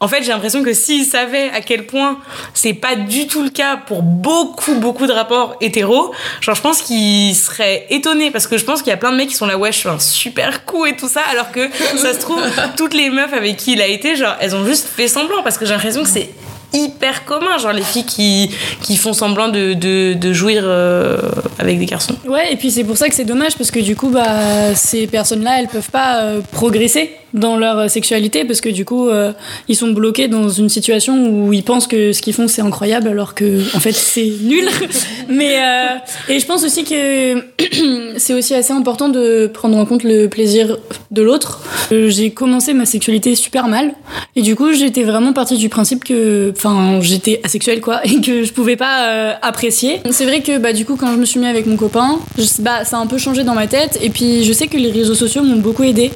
en 0.00 0.08
fait 0.08 0.22
j'ai 0.22 0.30
l'impression 0.30 0.62
que 0.62 0.72
s'ils 0.72 1.04
savaient 1.04 1.50
à 1.50 1.60
quel 1.60 1.86
point 1.86 2.18
c'est 2.54 2.74
pas 2.74 2.96
du 2.96 3.26
tout 3.26 3.42
le 3.42 3.50
cas 3.50 3.76
pour 3.76 4.02
beaucoup 4.02 4.74
beaucoup 4.76 5.06
de 5.06 5.12
rapports 5.12 5.56
hétéros 5.60 6.12
genre 6.40 6.54
je 6.54 6.60
pense 6.60 6.82
qu'ils 6.82 7.34
seraient 7.34 7.86
étonnés 7.90 8.30
parce 8.30 8.46
que 8.46 8.58
je 8.58 8.64
pense 8.64 8.82
qu'il 8.82 8.90
y 8.90 8.94
a 8.94 8.96
plein 8.96 9.12
de 9.12 9.16
mecs 9.16 9.28
qui 9.28 9.34
sont 9.36 9.46
là 9.46 9.56
ouais 9.56 9.72
je 9.72 9.78
suis 9.78 9.88
un 9.88 9.98
super 9.98 10.64
coup 10.64 10.86
et 10.86 10.96
tout 10.96 11.08
ça 11.08 11.22
alors 11.30 11.52
que 11.52 11.68
ça 11.96 12.12
se 12.14 12.18
trouve 12.18 12.42
toutes 12.76 12.94
les 12.94 13.10
meufs 13.10 13.32
avec 13.32 13.56
qui 13.56 13.72
il 13.72 13.82
a 13.82 13.86
été 13.86 14.16
genre 14.16 14.34
elles 14.40 14.54
ont 14.54 14.64
juste 14.64 14.88
fait 14.88 15.08
semblant 15.08 15.42
parce 15.42 15.58
que 15.58 15.64
j'ai 15.64 15.72
l'impression 15.72 16.02
que 16.02 16.08
c'est 16.08 16.30
hyper 16.72 17.24
commun 17.24 17.58
genre 17.58 17.72
les 17.72 17.82
filles 17.82 18.06
qui 18.06 18.50
qui 18.80 18.96
font 18.96 19.12
semblant 19.12 19.48
de, 19.48 19.74
de, 19.74 20.14
de 20.14 20.32
jouir 20.32 20.62
euh, 20.66 21.18
avec 21.58 21.78
des 21.78 21.86
garçons. 21.86 22.16
Ouais, 22.26 22.52
et 22.52 22.56
puis 22.56 22.70
c'est 22.70 22.84
pour 22.84 22.96
ça 22.96 23.08
que 23.08 23.14
c'est 23.14 23.24
dommage 23.24 23.56
parce 23.56 23.70
que 23.70 23.80
du 23.80 23.96
coup, 23.96 24.10
bah, 24.10 24.74
ces 24.74 25.06
personnes-là, 25.06 25.60
elles 25.60 25.68
peuvent 25.68 25.90
pas 25.90 26.22
euh, 26.22 26.40
progresser 26.52 27.16
dans 27.34 27.56
leur 27.56 27.78
euh, 27.78 27.88
sexualité 27.88 28.44
parce 28.44 28.60
que 28.60 28.68
du 28.68 28.84
coup, 28.84 29.08
euh, 29.08 29.32
ils 29.68 29.76
sont 29.76 29.88
bloqués 29.88 30.28
dans 30.28 30.48
une 30.48 30.68
situation 30.68 31.28
où 31.28 31.52
ils 31.52 31.62
pensent 31.62 31.86
que 31.86 32.12
ce 32.12 32.20
qu'ils 32.22 32.34
font 32.34 32.48
c'est 32.48 32.62
incroyable 32.62 33.08
alors 33.08 33.34
que 33.34 33.60
en 33.76 33.80
fait 33.80 33.92
c'est 33.92 34.30
nul. 34.42 34.68
Mais 35.28 35.58
euh, 35.58 35.96
et 36.28 36.38
je 36.38 36.46
pense 36.46 36.64
aussi 36.64 36.84
que 36.84 37.44
c'est 38.18 38.34
aussi 38.34 38.54
assez 38.54 38.72
important 38.72 39.08
de 39.08 39.50
prendre 39.52 39.76
en 39.78 39.84
compte 39.84 40.04
le 40.04 40.28
plaisir 40.28 40.78
de 41.10 41.22
l'autre. 41.22 41.62
Euh, 41.92 42.08
J'ai 42.08 42.30
commencé 42.30 42.74
ma 42.74 42.86
sexualité 42.86 43.34
super 43.34 43.68
mal 43.68 43.92
et 44.36 44.42
du 44.42 44.56
coup, 44.56 44.72
j'étais 44.72 45.02
vraiment 45.02 45.32
partie 45.32 45.56
du 45.56 45.68
principe 45.68 46.04
que, 46.04 46.52
enfin, 46.56 47.00
j'étais 47.00 47.40
asexuelle 47.44 47.80
quoi 47.80 48.00
et 48.04 48.20
que 48.20 48.44
je 48.44 48.52
pouvais 48.52 48.76
pas 48.76 49.36
apprécier. 49.42 50.00
C'est 50.10 50.24
vrai 50.24 50.40
que 50.40 50.58
bah 50.58 50.72
du 50.72 50.84
coup, 50.84 50.96
quand 50.96 51.12
je 51.12 51.18
me 51.18 51.24
suis 51.24 51.40
mis 51.40 51.46
avec 51.46 51.66
mon 51.66 51.76
copain, 51.76 52.18
bah 52.60 52.84
ça 52.84 52.98
a 52.98 53.00
un 53.00 53.06
peu 53.06 53.18
changé 53.18 53.44
dans 53.44 53.54
ma 53.54 53.66
tête 53.66 53.98
et 54.02 54.10
puis 54.10 54.44
je 54.44 54.52
sais 54.52 54.66
que 54.66 54.76
les 54.76 54.90
réseaux 54.90 55.14
sociaux 55.14 55.42
m'ont 55.42 55.56
beaucoup 55.56 55.82
aidé. 55.82 56.10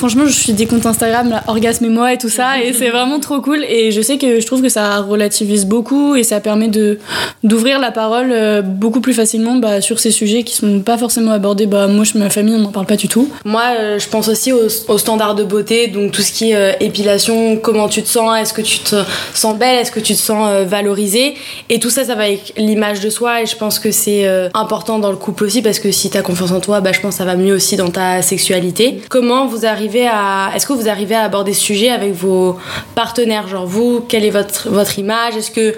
Franchement, 0.00 0.24
je 0.24 0.32
suis 0.32 0.54
des 0.54 0.64
comptes 0.64 0.86
Instagram, 0.86 1.28
là, 1.28 1.44
Orgasme 1.46 1.84
et 1.84 1.90
moi 1.90 2.14
et 2.14 2.16
tout 2.16 2.30
ça, 2.30 2.58
et 2.58 2.72
c'est 2.78 2.88
vraiment 2.88 3.20
trop 3.20 3.42
cool. 3.42 3.62
Et 3.68 3.92
je 3.92 4.00
sais 4.00 4.16
que 4.16 4.40
je 4.40 4.46
trouve 4.46 4.62
que 4.62 4.70
ça 4.70 5.02
relativise 5.02 5.66
beaucoup 5.66 6.16
et 6.16 6.22
ça 6.22 6.40
permet 6.40 6.68
de 6.68 6.98
d'ouvrir 7.44 7.78
la 7.78 7.90
parole 7.90 8.30
euh, 8.32 8.62
beaucoup 8.62 9.02
plus 9.02 9.12
facilement 9.12 9.56
bah, 9.56 9.82
sur 9.82 9.98
ces 9.98 10.10
sujets 10.10 10.42
qui 10.42 10.54
sont 10.54 10.80
pas 10.80 10.96
forcément 10.96 11.32
abordés. 11.32 11.66
Bah 11.66 11.86
moi, 11.86 12.04
je 12.04 12.16
ma 12.16 12.30
famille, 12.30 12.54
on 12.54 12.60
n'en 12.60 12.72
parle 12.72 12.86
pas 12.86 12.96
du 12.96 13.08
tout. 13.08 13.28
Moi, 13.44 13.62
euh, 13.78 13.98
je 13.98 14.08
pense 14.08 14.28
aussi 14.28 14.52
aux, 14.52 14.68
aux 14.88 14.96
standards 14.96 15.34
de 15.34 15.44
beauté, 15.44 15.88
donc 15.88 16.12
tout 16.12 16.22
ce 16.22 16.32
qui 16.32 16.52
est 16.52 16.56
euh, 16.56 16.72
épilation, 16.80 17.56
comment 17.56 17.88
tu 17.88 18.02
te 18.02 18.08
sens, 18.08 18.38
est-ce 18.38 18.54
que 18.54 18.62
tu 18.62 18.78
te 18.78 18.96
sens 19.34 19.56
belle, 19.56 19.76
est-ce 19.78 19.92
que 19.92 20.00
tu 20.00 20.14
te 20.14 20.18
sens 20.18 20.48
euh, 20.48 20.64
valorisée, 20.64 21.34
et 21.68 21.78
tout 21.78 21.90
ça, 21.90 22.04
ça 22.04 22.14
va 22.14 22.22
avec 22.22 22.54
l'image 22.56 23.00
de 23.00 23.10
soi, 23.10 23.42
et 23.42 23.46
je 23.46 23.56
pense 23.56 23.78
que 23.78 23.90
c'est 23.90 24.26
euh, 24.26 24.48
important 24.54 24.98
dans 24.98 25.10
le 25.10 25.16
couple 25.16 25.44
aussi, 25.44 25.60
parce 25.60 25.78
que 25.78 25.90
si 25.90 26.08
t'as 26.08 26.22
confiance 26.22 26.52
en 26.52 26.60
toi, 26.60 26.80
bah, 26.80 26.92
je 26.92 27.00
pense 27.00 27.14
que 27.14 27.18
ça 27.18 27.24
va 27.24 27.36
mieux 27.36 27.54
aussi 27.54 27.76
dans 27.76 27.90
ta 27.90 28.22
sexualité. 28.22 29.02
Comment 29.08 29.46
vous 29.46 29.66
arrivez 29.66 29.89
arrivez 29.90 30.08
à, 30.08 30.52
est-ce 30.54 30.66
que 30.66 30.72
vous 30.72 30.88
arrivez 30.88 31.14
à 31.14 31.22
aborder 31.22 31.52
ce 31.52 31.60
sujet 31.60 31.90
avec 31.90 32.12
vos 32.12 32.56
partenaires, 32.94 33.48
genre 33.48 33.66
vous, 33.66 34.00
quelle 34.00 34.24
est 34.24 34.30
votre 34.30 34.68
votre 34.70 34.98
image, 34.98 35.36
est-ce 35.36 35.50
que 35.50 35.74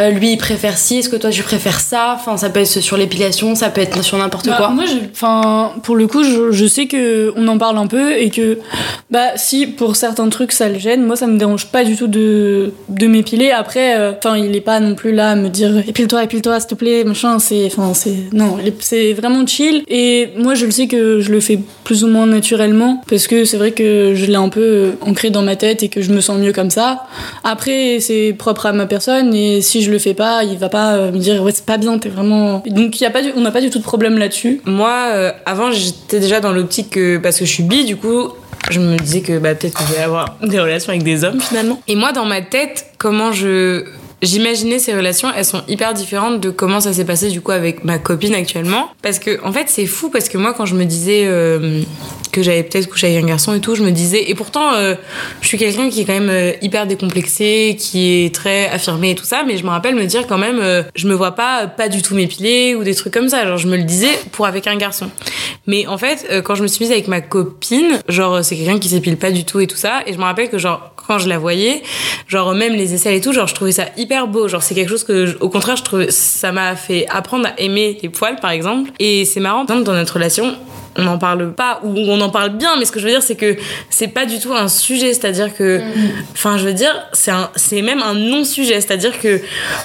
euh, 0.00 0.10
lui 0.10 0.32
il 0.32 0.36
préfère 0.38 0.78
ci, 0.78 0.98
est-ce 0.98 1.08
que 1.08 1.16
toi 1.16 1.30
tu 1.30 1.42
préfères 1.42 1.80
ça, 1.80 2.14
enfin 2.14 2.36
ça 2.36 2.50
peut 2.50 2.60
être 2.60 2.80
sur 2.80 2.96
l'épilation, 2.96 3.54
ça 3.54 3.70
peut 3.70 3.80
être 3.80 4.02
sur 4.02 4.18
n'importe 4.18 4.46
Bah, 4.46 4.54
quoi. 4.56 4.68
Moi, 4.68 4.84
enfin, 5.12 5.72
pour 5.82 5.96
le 5.96 6.06
coup, 6.06 6.22
je, 6.22 6.52
je 6.52 6.66
sais 6.66 6.86
que 6.86 7.32
on 7.36 7.48
en 7.48 7.58
parle 7.58 7.78
un 7.78 7.86
peu 7.86 8.12
et 8.16 8.30
que, 8.30 8.58
bah, 9.10 9.36
si 9.36 9.66
pour 9.66 9.96
certains 9.96 10.28
trucs 10.28 10.52
ça 10.52 10.68
le 10.68 10.78
gêne, 10.78 11.04
moi 11.04 11.16
ça 11.16 11.26
me 11.26 11.38
dérange 11.38 11.66
pas 11.66 11.84
du 11.84 11.96
tout 11.96 12.06
de, 12.08 12.72
de 12.88 13.06
m'épiler. 13.06 13.50
Après, 13.50 13.98
euh, 13.98 14.12
enfin, 14.16 14.36
il 14.36 14.54
est 14.54 14.60
pas 14.60 14.80
non 14.80 14.94
plus 14.94 15.12
là 15.12 15.30
à 15.30 15.34
me 15.34 15.48
dire 15.48 15.76
épile-toi, 15.86 16.24
épile-toi, 16.24 16.60
s'il 16.60 16.68
te 16.68 16.74
plaît, 16.74 17.04
machin. 17.04 17.38
C'est, 17.38 17.66
enfin, 17.66 17.92
c'est, 17.94 18.16
non, 18.32 18.58
c'est 18.80 19.12
vraiment 19.12 19.46
chill. 19.46 19.82
Et 19.88 20.30
moi, 20.36 20.54
je 20.54 20.66
le 20.66 20.70
sais 20.70 20.86
que 20.86 21.20
je 21.20 21.32
le 21.32 21.40
fais 21.40 21.58
plus 21.84 22.04
ou 22.04 22.08
moins 22.08 22.26
naturellement 22.26 23.02
parce 23.08 23.26
que 23.26 23.44
c'est 23.56 23.60
vrai 23.60 23.72
que 23.72 24.12
je 24.14 24.26
l'ai 24.26 24.34
un 24.36 24.50
peu 24.50 24.92
ancré 25.00 25.30
dans 25.30 25.40
ma 25.40 25.56
tête 25.56 25.82
et 25.82 25.88
que 25.88 26.02
je 26.02 26.12
me 26.12 26.20
sens 26.20 26.38
mieux 26.38 26.52
comme 26.52 26.68
ça. 26.68 27.04
Après, 27.42 28.00
c'est 28.00 28.34
propre 28.38 28.66
à 28.66 28.72
ma 28.74 28.84
personne 28.84 29.32
et 29.34 29.62
si 29.62 29.82
je 29.82 29.90
le 29.90 29.98
fais 29.98 30.12
pas, 30.12 30.44
il 30.44 30.58
va 30.58 30.68
pas 30.68 30.96
euh, 30.96 31.10
me 31.10 31.16
dire 31.16 31.42
ouais 31.42 31.52
c'est 31.52 31.64
pas 31.64 31.78
bien, 31.78 31.96
t'es 31.98 32.10
vraiment. 32.10 32.62
Donc 32.66 33.00
y 33.00 33.06
a 33.06 33.10
pas, 33.10 33.22
du- 33.22 33.32
on 33.34 33.40
n'a 33.40 33.50
pas 33.50 33.62
du 33.62 33.70
tout 33.70 33.78
de 33.78 33.82
problème 33.84 34.18
là-dessus. 34.18 34.60
Moi, 34.66 34.92
euh, 35.14 35.32
avant, 35.46 35.72
j'étais 35.72 36.20
déjà 36.20 36.40
dans 36.40 36.52
l'optique 36.52 36.90
que, 36.90 37.16
parce 37.16 37.38
que 37.38 37.46
je 37.46 37.50
suis 37.50 37.62
bi, 37.62 37.86
du 37.86 37.96
coup, 37.96 38.28
je 38.68 38.78
me 38.78 38.96
disais 38.98 39.22
que 39.22 39.38
bah, 39.38 39.54
peut-être 39.54 39.72
que 39.74 39.84
je 39.88 39.94
vais 39.94 40.02
avoir 40.02 40.36
des 40.42 40.60
relations 40.60 40.90
avec 40.90 41.02
des 41.02 41.24
hommes 41.24 41.40
finalement. 41.40 41.80
Et 41.88 41.96
moi, 41.96 42.12
dans 42.12 42.26
ma 42.26 42.42
tête, 42.42 42.86
comment 42.98 43.32
je. 43.32 43.84
J'imaginais 44.22 44.78
ces 44.78 44.94
relations, 44.94 45.28
elles 45.36 45.44
sont 45.44 45.62
hyper 45.68 45.92
différentes 45.92 46.40
de 46.40 46.48
comment 46.48 46.80
ça 46.80 46.94
s'est 46.94 47.04
passé 47.04 47.28
du 47.28 47.42
coup 47.42 47.52
avec 47.52 47.84
ma 47.84 47.98
copine 47.98 48.34
actuellement. 48.34 48.88
Parce 49.02 49.18
que, 49.18 49.44
en 49.44 49.52
fait, 49.52 49.66
c'est 49.68 49.84
fou 49.84 50.08
parce 50.08 50.30
que 50.30 50.38
moi, 50.38 50.54
quand 50.54 50.64
je 50.64 50.74
me 50.74 50.84
disais 50.84 51.24
euh, 51.26 51.82
que 52.32 52.42
j'avais 52.42 52.62
peut-être 52.62 52.88
couché 52.88 53.08
avec 53.08 53.22
un 53.22 53.26
garçon 53.26 53.52
et 53.52 53.60
tout, 53.60 53.74
je 53.74 53.82
me 53.82 53.90
disais. 53.90 54.30
Et 54.30 54.34
pourtant, 54.34 54.72
euh, 54.72 54.94
je 55.42 55.48
suis 55.48 55.58
quelqu'un 55.58 55.90
qui 55.90 56.00
est 56.00 56.04
quand 56.06 56.14
même 56.14 56.30
euh, 56.30 56.52
hyper 56.62 56.86
décomplexé, 56.86 57.76
qui 57.78 58.24
est 58.24 58.34
très 58.34 58.68
affirmé 58.70 59.10
et 59.10 59.14
tout 59.14 59.26
ça, 59.26 59.44
mais 59.46 59.58
je 59.58 59.64
me 59.64 59.68
rappelle 59.68 59.94
me 59.94 60.06
dire 60.06 60.26
quand 60.26 60.38
même, 60.38 60.62
je 60.94 61.08
me 61.08 61.14
vois 61.14 61.32
pas 61.32 61.66
pas 61.66 61.88
du 61.88 62.00
tout 62.00 62.14
m'épiler 62.14 62.74
ou 62.74 62.84
des 62.84 62.94
trucs 62.94 63.12
comme 63.12 63.28
ça. 63.28 63.46
Genre, 63.46 63.58
je 63.58 63.68
me 63.68 63.76
le 63.76 63.82
disais 63.82 64.18
pour 64.32 64.46
avec 64.46 64.66
un 64.66 64.76
garçon. 64.76 65.10
Mais 65.66 65.86
en 65.86 65.98
fait, 65.98 66.42
quand 66.42 66.54
je 66.54 66.62
me 66.62 66.68
suis 66.68 66.84
mise 66.84 66.92
avec 66.92 67.08
ma 67.08 67.20
copine, 67.20 68.00
genre, 68.08 68.42
c'est 68.42 68.56
quelqu'un 68.56 68.78
qui 68.78 68.88
s'épile 68.88 69.18
pas 69.18 69.30
du 69.30 69.44
tout 69.44 69.60
et 69.60 69.66
tout 69.66 69.76
ça, 69.76 70.00
et 70.06 70.14
je 70.14 70.18
me 70.18 70.24
rappelle 70.24 70.48
que 70.48 70.58
genre, 70.58 70.94
quand 71.06 71.18
je 71.18 71.28
la 71.28 71.38
voyais, 71.38 71.82
genre, 72.28 72.54
même 72.54 72.74
les 72.74 72.94
aisselles 72.94 73.14
et 73.14 73.20
tout, 73.20 73.32
genre, 73.32 73.46
je 73.46 73.54
trouvais 73.54 73.72
ça 73.72 73.86
hyper 73.96 74.26
beau. 74.26 74.48
Genre, 74.48 74.62
c'est 74.62 74.74
quelque 74.74 74.88
chose 74.88 75.04
que, 75.04 75.36
au 75.40 75.48
contraire, 75.48 75.76
je 75.76 76.10
ça 76.10 76.52
m'a 76.52 76.76
fait 76.76 77.06
apprendre 77.08 77.46
à 77.46 77.60
aimer 77.60 77.98
les 78.02 78.08
poils, 78.08 78.36
par 78.36 78.50
exemple. 78.50 78.90
Et 78.98 79.24
c'est 79.24 79.40
marrant, 79.40 79.64
dans 79.64 79.82
notre 79.82 80.14
relation, 80.14 80.54
on 80.96 81.04
n'en 81.04 81.18
parle 81.18 81.52
pas 81.52 81.80
ou 81.84 81.94
on 81.96 82.20
en 82.20 82.30
parle 82.30 82.50
bien 82.50 82.76
mais 82.78 82.84
ce 82.84 82.92
que 82.92 83.00
je 83.00 83.04
veux 83.04 83.10
dire 83.10 83.22
c'est 83.22 83.34
que 83.34 83.56
c'est 83.90 84.08
pas 84.08 84.26
du 84.26 84.38
tout 84.38 84.52
un 84.52 84.68
sujet 84.68 85.12
c'est-à-dire 85.14 85.54
que 85.54 85.80
enfin 86.32 86.58
je 86.58 86.64
veux 86.64 86.72
dire 86.72 86.94
c'est 87.12 87.30
un 87.30 87.50
c'est 87.56 87.82
même 87.82 88.02
un 88.02 88.14
non 88.14 88.44
sujet 88.44 88.80
c'est-à-dire 88.80 89.18
que 89.20 89.40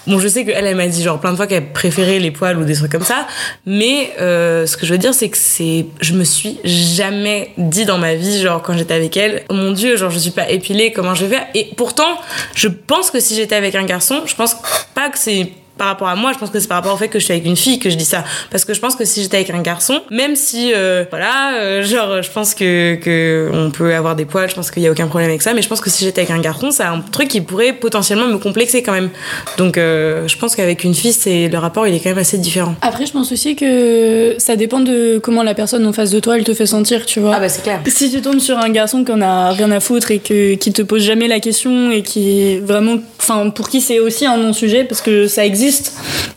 bon 0.07 0.19
je 0.19 0.27
sais 0.27 0.45
qu'elle 0.45 0.65
elle 0.65 0.75
m'a 0.75 0.87
dit 0.87 1.03
genre 1.03 1.19
plein 1.19 1.31
de 1.31 1.37
fois 1.37 1.47
qu'elle 1.47 1.71
préférait 1.71 2.19
les 2.19 2.31
poils 2.31 2.57
ou 2.57 2.63
des 2.63 2.75
trucs 2.75 2.91
comme 2.91 3.03
ça 3.03 3.27
mais 3.65 4.13
euh, 4.19 4.65
ce 4.65 4.77
que 4.77 4.85
je 4.85 4.91
veux 4.91 4.97
dire 4.97 5.13
c'est 5.13 5.29
que 5.29 5.37
c'est 5.37 5.85
je 5.99 6.13
me 6.13 6.23
suis 6.23 6.59
jamais 6.63 7.51
dit 7.57 7.85
dans 7.85 7.97
ma 7.97 8.15
vie 8.15 8.41
genre 8.41 8.61
quand 8.61 8.77
j'étais 8.77 8.93
avec 8.93 9.15
elle 9.17 9.43
oh 9.49 9.53
mon 9.53 9.71
dieu 9.71 9.97
genre 9.97 10.11
je 10.11 10.19
suis 10.19 10.31
pas 10.31 10.49
épilée 10.49 10.91
comment 10.91 11.15
je 11.15 11.25
vais 11.25 11.37
faire? 11.37 11.47
Et 11.53 11.69
pourtant 11.75 12.19
je 12.55 12.67
pense 12.67 13.11
que 13.11 13.19
si 13.19 13.35
j'étais 13.35 13.55
avec 13.55 13.75
un 13.75 13.83
garçon 13.83 14.21
je 14.25 14.35
pense 14.35 14.55
pas 14.93 15.09
que 15.09 15.17
c'est 15.17 15.51
par 15.81 15.87
rapport 15.87 16.09
à 16.09 16.15
moi, 16.15 16.31
je 16.31 16.37
pense 16.37 16.51
que 16.51 16.59
c'est 16.59 16.67
par 16.67 16.77
rapport 16.77 16.93
au 16.93 16.97
fait 16.97 17.07
que 17.07 17.17
je 17.17 17.23
suis 17.23 17.33
avec 17.33 17.43
une 17.43 17.57
fille 17.57 17.79
que 17.79 17.89
je 17.89 17.95
dis 17.95 18.05
ça. 18.05 18.23
Parce 18.51 18.65
que 18.65 18.75
je 18.75 18.79
pense 18.79 18.95
que 18.95 19.03
si 19.03 19.23
j'étais 19.23 19.37
avec 19.37 19.49
un 19.49 19.63
garçon, 19.63 19.99
même 20.11 20.35
si, 20.35 20.71
euh, 20.75 21.05
voilà, 21.09 21.55
euh, 21.55 21.81
genre, 21.81 22.21
je 22.21 22.29
pense 22.29 22.53
que, 22.53 22.93
que 23.01 23.49
on 23.51 23.71
peut 23.71 23.95
avoir 23.95 24.15
des 24.15 24.25
poils, 24.25 24.47
je 24.47 24.53
pense 24.53 24.69
qu'il 24.69 24.83
y 24.83 24.87
a 24.87 24.91
aucun 24.91 25.07
problème 25.07 25.31
avec 25.31 25.41
ça, 25.41 25.55
mais 25.55 25.63
je 25.63 25.67
pense 25.67 25.81
que 25.81 25.89
si 25.89 26.05
j'étais 26.05 26.21
avec 26.21 26.29
un 26.29 26.39
garçon, 26.39 26.69
c'est 26.69 26.83
un 26.83 26.99
truc 26.99 27.29
qui 27.29 27.41
pourrait 27.41 27.73
potentiellement 27.73 28.27
me 28.27 28.37
complexer 28.37 28.83
quand 28.83 28.91
même. 28.91 29.09
Donc, 29.57 29.79
euh, 29.79 30.27
je 30.27 30.37
pense 30.37 30.55
qu'avec 30.55 30.83
une 30.83 30.93
fille, 30.93 31.13
c'est 31.13 31.49
le 31.49 31.57
rapport, 31.57 31.87
il 31.87 31.95
est 31.95 31.99
quand 31.99 32.09
même 32.09 32.19
assez 32.19 32.37
différent. 32.37 32.75
Après, 32.83 33.07
je 33.07 33.11
pense 33.13 33.31
aussi 33.31 33.55
que 33.55 34.35
ça 34.37 34.55
dépend 34.57 34.81
de 34.81 35.17
comment 35.17 35.41
la 35.41 35.55
personne 35.55 35.87
en 35.87 35.93
face 35.93 36.11
de 36.11 36.19
toi 36.19 36.37
elle 36.37 36.43
te 36.43 36.53
fait 36.53 36.67
sentir, 36.67 37.07
tu 37.07 37.21
vois. 37.21 37.33
Ah 37.37 37.39
bah 37.39 37.49
c'est 37.49 37.63
clair. 37.63 37.81
Si 37.87 38.11
tu 38.11 38.21
tombes 38.21 38.37
sur 38.37 38.59
un 38.59 38.69
garçon 38.69 39.03
qui 39.03 39.11
en 39.11 39.21
a 39.21 39.49
rien 39.49 39.71
à 39.71 39.79
foutre 39.79 40.11
et 40.11 40.19
que, 40.19 40.53
qui 40.53 40.71
te 40.73 40.83
pose 40.83 41.01
jamais 41.01 41.27
la 41.27 41.39
question 41.39 41.89
et 41.89 42.03
qui 42.03 42.39
est 42.39 42.59
vraiment. 42.59 42.97
Enfin, 43.17 43.49
pour 43.49 43.69
qui 43.69 43.81
c'est 43.81 43.99
aussi 43.99 44.27
un 44.27 44.37
non-sujet 44.37 44.83
parce 44.83 45.01
que 45.01 45.27
ça 45.27 45.43
existe, 45.43 45.70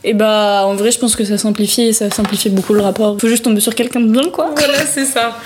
et 0.02 0.14
bah 0.14 0.64
en 0.66 0.74
vrai, 0.74 0.90
je 0.90 0.98
pense 0.98 1.16
que 1.16 1.24
ça 1.24 1.38
simplifie 1.38 1.82
et 1.82 1.92
ça 1.92 2.10
simplifie 2.10 2.50
beaucoup 2.50 2.74
le 2.74 2.82
rapport. 2.82 3.16
Faut 3.20 3.28
juste 3.28 3.44
tomber 3.44 3.60
sur 3.60 3.74
quelqu'un 3.74 4.00
de 4.00 4.10
bien, 4.10 4.28
quoi. 4.30 4.54
Voilà, 4.56 4.84
c'est 4.86 5.04
ça. 5.04 5.38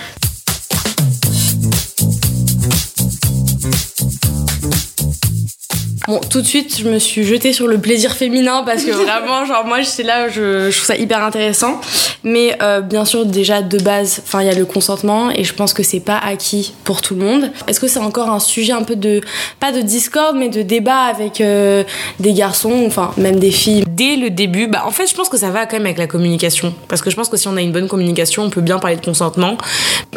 Bon, 6.08 6.20
tout 6.20 6.40
de 6.40 6.46
suite, 6.46 6.78
je 6.78 6.88
me 6.88 6.98
suis 6.98 7.22
jetée 7.22 7.52
sur 7.52 7.68
le 7.68 7.76
plaisir 7.76 8.14
féminin 8.14 8.62
parce 8.64 8.82
que 8.82 8.90
vraiment, 8.92 9.44
genre, 9.44 9.66
moi, 9.66 9.82
j'étais 9.82 10.04
là, 10.04 10.30
je, 10.30 10.70
je 10.70 10.74
trouve 10.74 10.86
ça 10.86 10.96
hyper 10.96 11.22
intéressant. 11.22 11.82
Mais 12.24 12.56
euh, 12.62 12.80
bien 12.80 13.04
sûr, 13.04 13.26
déjà, 13.26 13.60
de 13.60 13.76
base, 13.78 14.22
enfin, 14.24 14.40
il 14.40 14.46
y 14.46 14.50
a 14.50 14.54
le 14.54 14.64
consentement 14.64 15.30
et 15.30 15.44
je 15.44 15.52
pense 15.52 15.74
que 15.74 15.82
c'est 15.82 16.00
pas 16.00 16.16
acquis 16.16 16.72
pour 16.84 17.02
tout 17.02 17.14
le 17.14 17.20
monde. 17.20 17.50
Est-ce 17.66 17.78
que 17.78 17.88
c'est 17.88 17.98
encore 17.98 18.30
un 18.30 18.40
sujet 18.40 18.72
un 18.72 18.84
peu 18.84 18.96
de, 18.96 19.20
pas 19.60 19.70
de 19.70 19.82
discorde, 19.82 20.36
mais 20.36 20.48
de 20.48 20.62
débat 20.62 21.02
avec 21.02 21.42
euh, 21.42 21.84
des 22.20 22.32
garçons, 22.32 22.84
enfin, 22.86 23.12
même 23.18 23.38
des 23.38 23.50
filles? 23.50 23.84
Dès 23.86 24.16
le 24.16 24.30
début, 24.30 24.66
bah 24.66 24.84
en 24.86 24.90
fait, 24.90 25.06
je 25.08 25.14
pense 25.14 25.28
que 25.28 25.36
ça 25.36 25.50
va 25.50 25.66
quand 25.66 25.76
même 25.76 25.84
avec 25.84 25.98
la 25.98 26.06
communication. 26.06 26.74
Parce 26.88 27.02
que 27.02 27.10
je 27.10 27.16
pense 27.16 27.28
que 27.28 27.36
si 27.36 27.48
on 27.48 27.56
a 27.58 27.60
une 27.60 27.72
bonne 27.72 27.88
communication, 27.88 28.44
on 28.44 28.50
peut 28.50 28.62
bien 28.62 28.78
parler 28.78 28.96
de 28.96 29.04
consentement. 29.04 29.58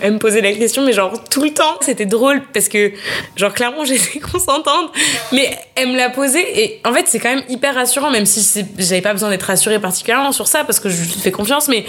Elle 0.02 0.14
me 0.14 0.20
posait 0.20 0.42
la 0.42 0.54
question, 0.54 0.86
mais 0.86 0.94
genre 0.94 1.22
tout 1.30 1.44
le 1.44 1.54
temps. 1.54 1.76
C'était 1.82 2.06
drôle 2.06 2.44
parce 2.54 2.70
que, 2.70 2.94
genre, 3.36 3.54
clairement, 3.54 3.84
j'étais 3.86 4.20
consentante, 4.20 4.92
mais 5.34 5.50
elle 5.76 5.81
me 5.86 5.98
l'a 5.98 6.10
posé 6.10 6.40
et 6.64 6.82
en 6.86 6.94
fait, 6.94 7.06
c'est 7.08 7.20
quand 7.20 7.34
même 7.34 7.44
hyper 7.50 7.76
rassurant, 7.76 8.12
même 8.12 8.26
si 8.26 8.66
j'avais 8.78 9.02
pas 9.02 9.14
besoin 9.14 9.30
d'être 9.30 9.44
rassurée 9.44 9.80
particulièrement 9.80 10.32
sur 10.32 10.48
ça 10.48 10.64
parce 10.64 10.80
que 10.80 10.90
je 10.90 11.02
lui 11.02 11.10
fais 11.10 11.32
confiance, 11.32 11.68
mais 11.68 11.86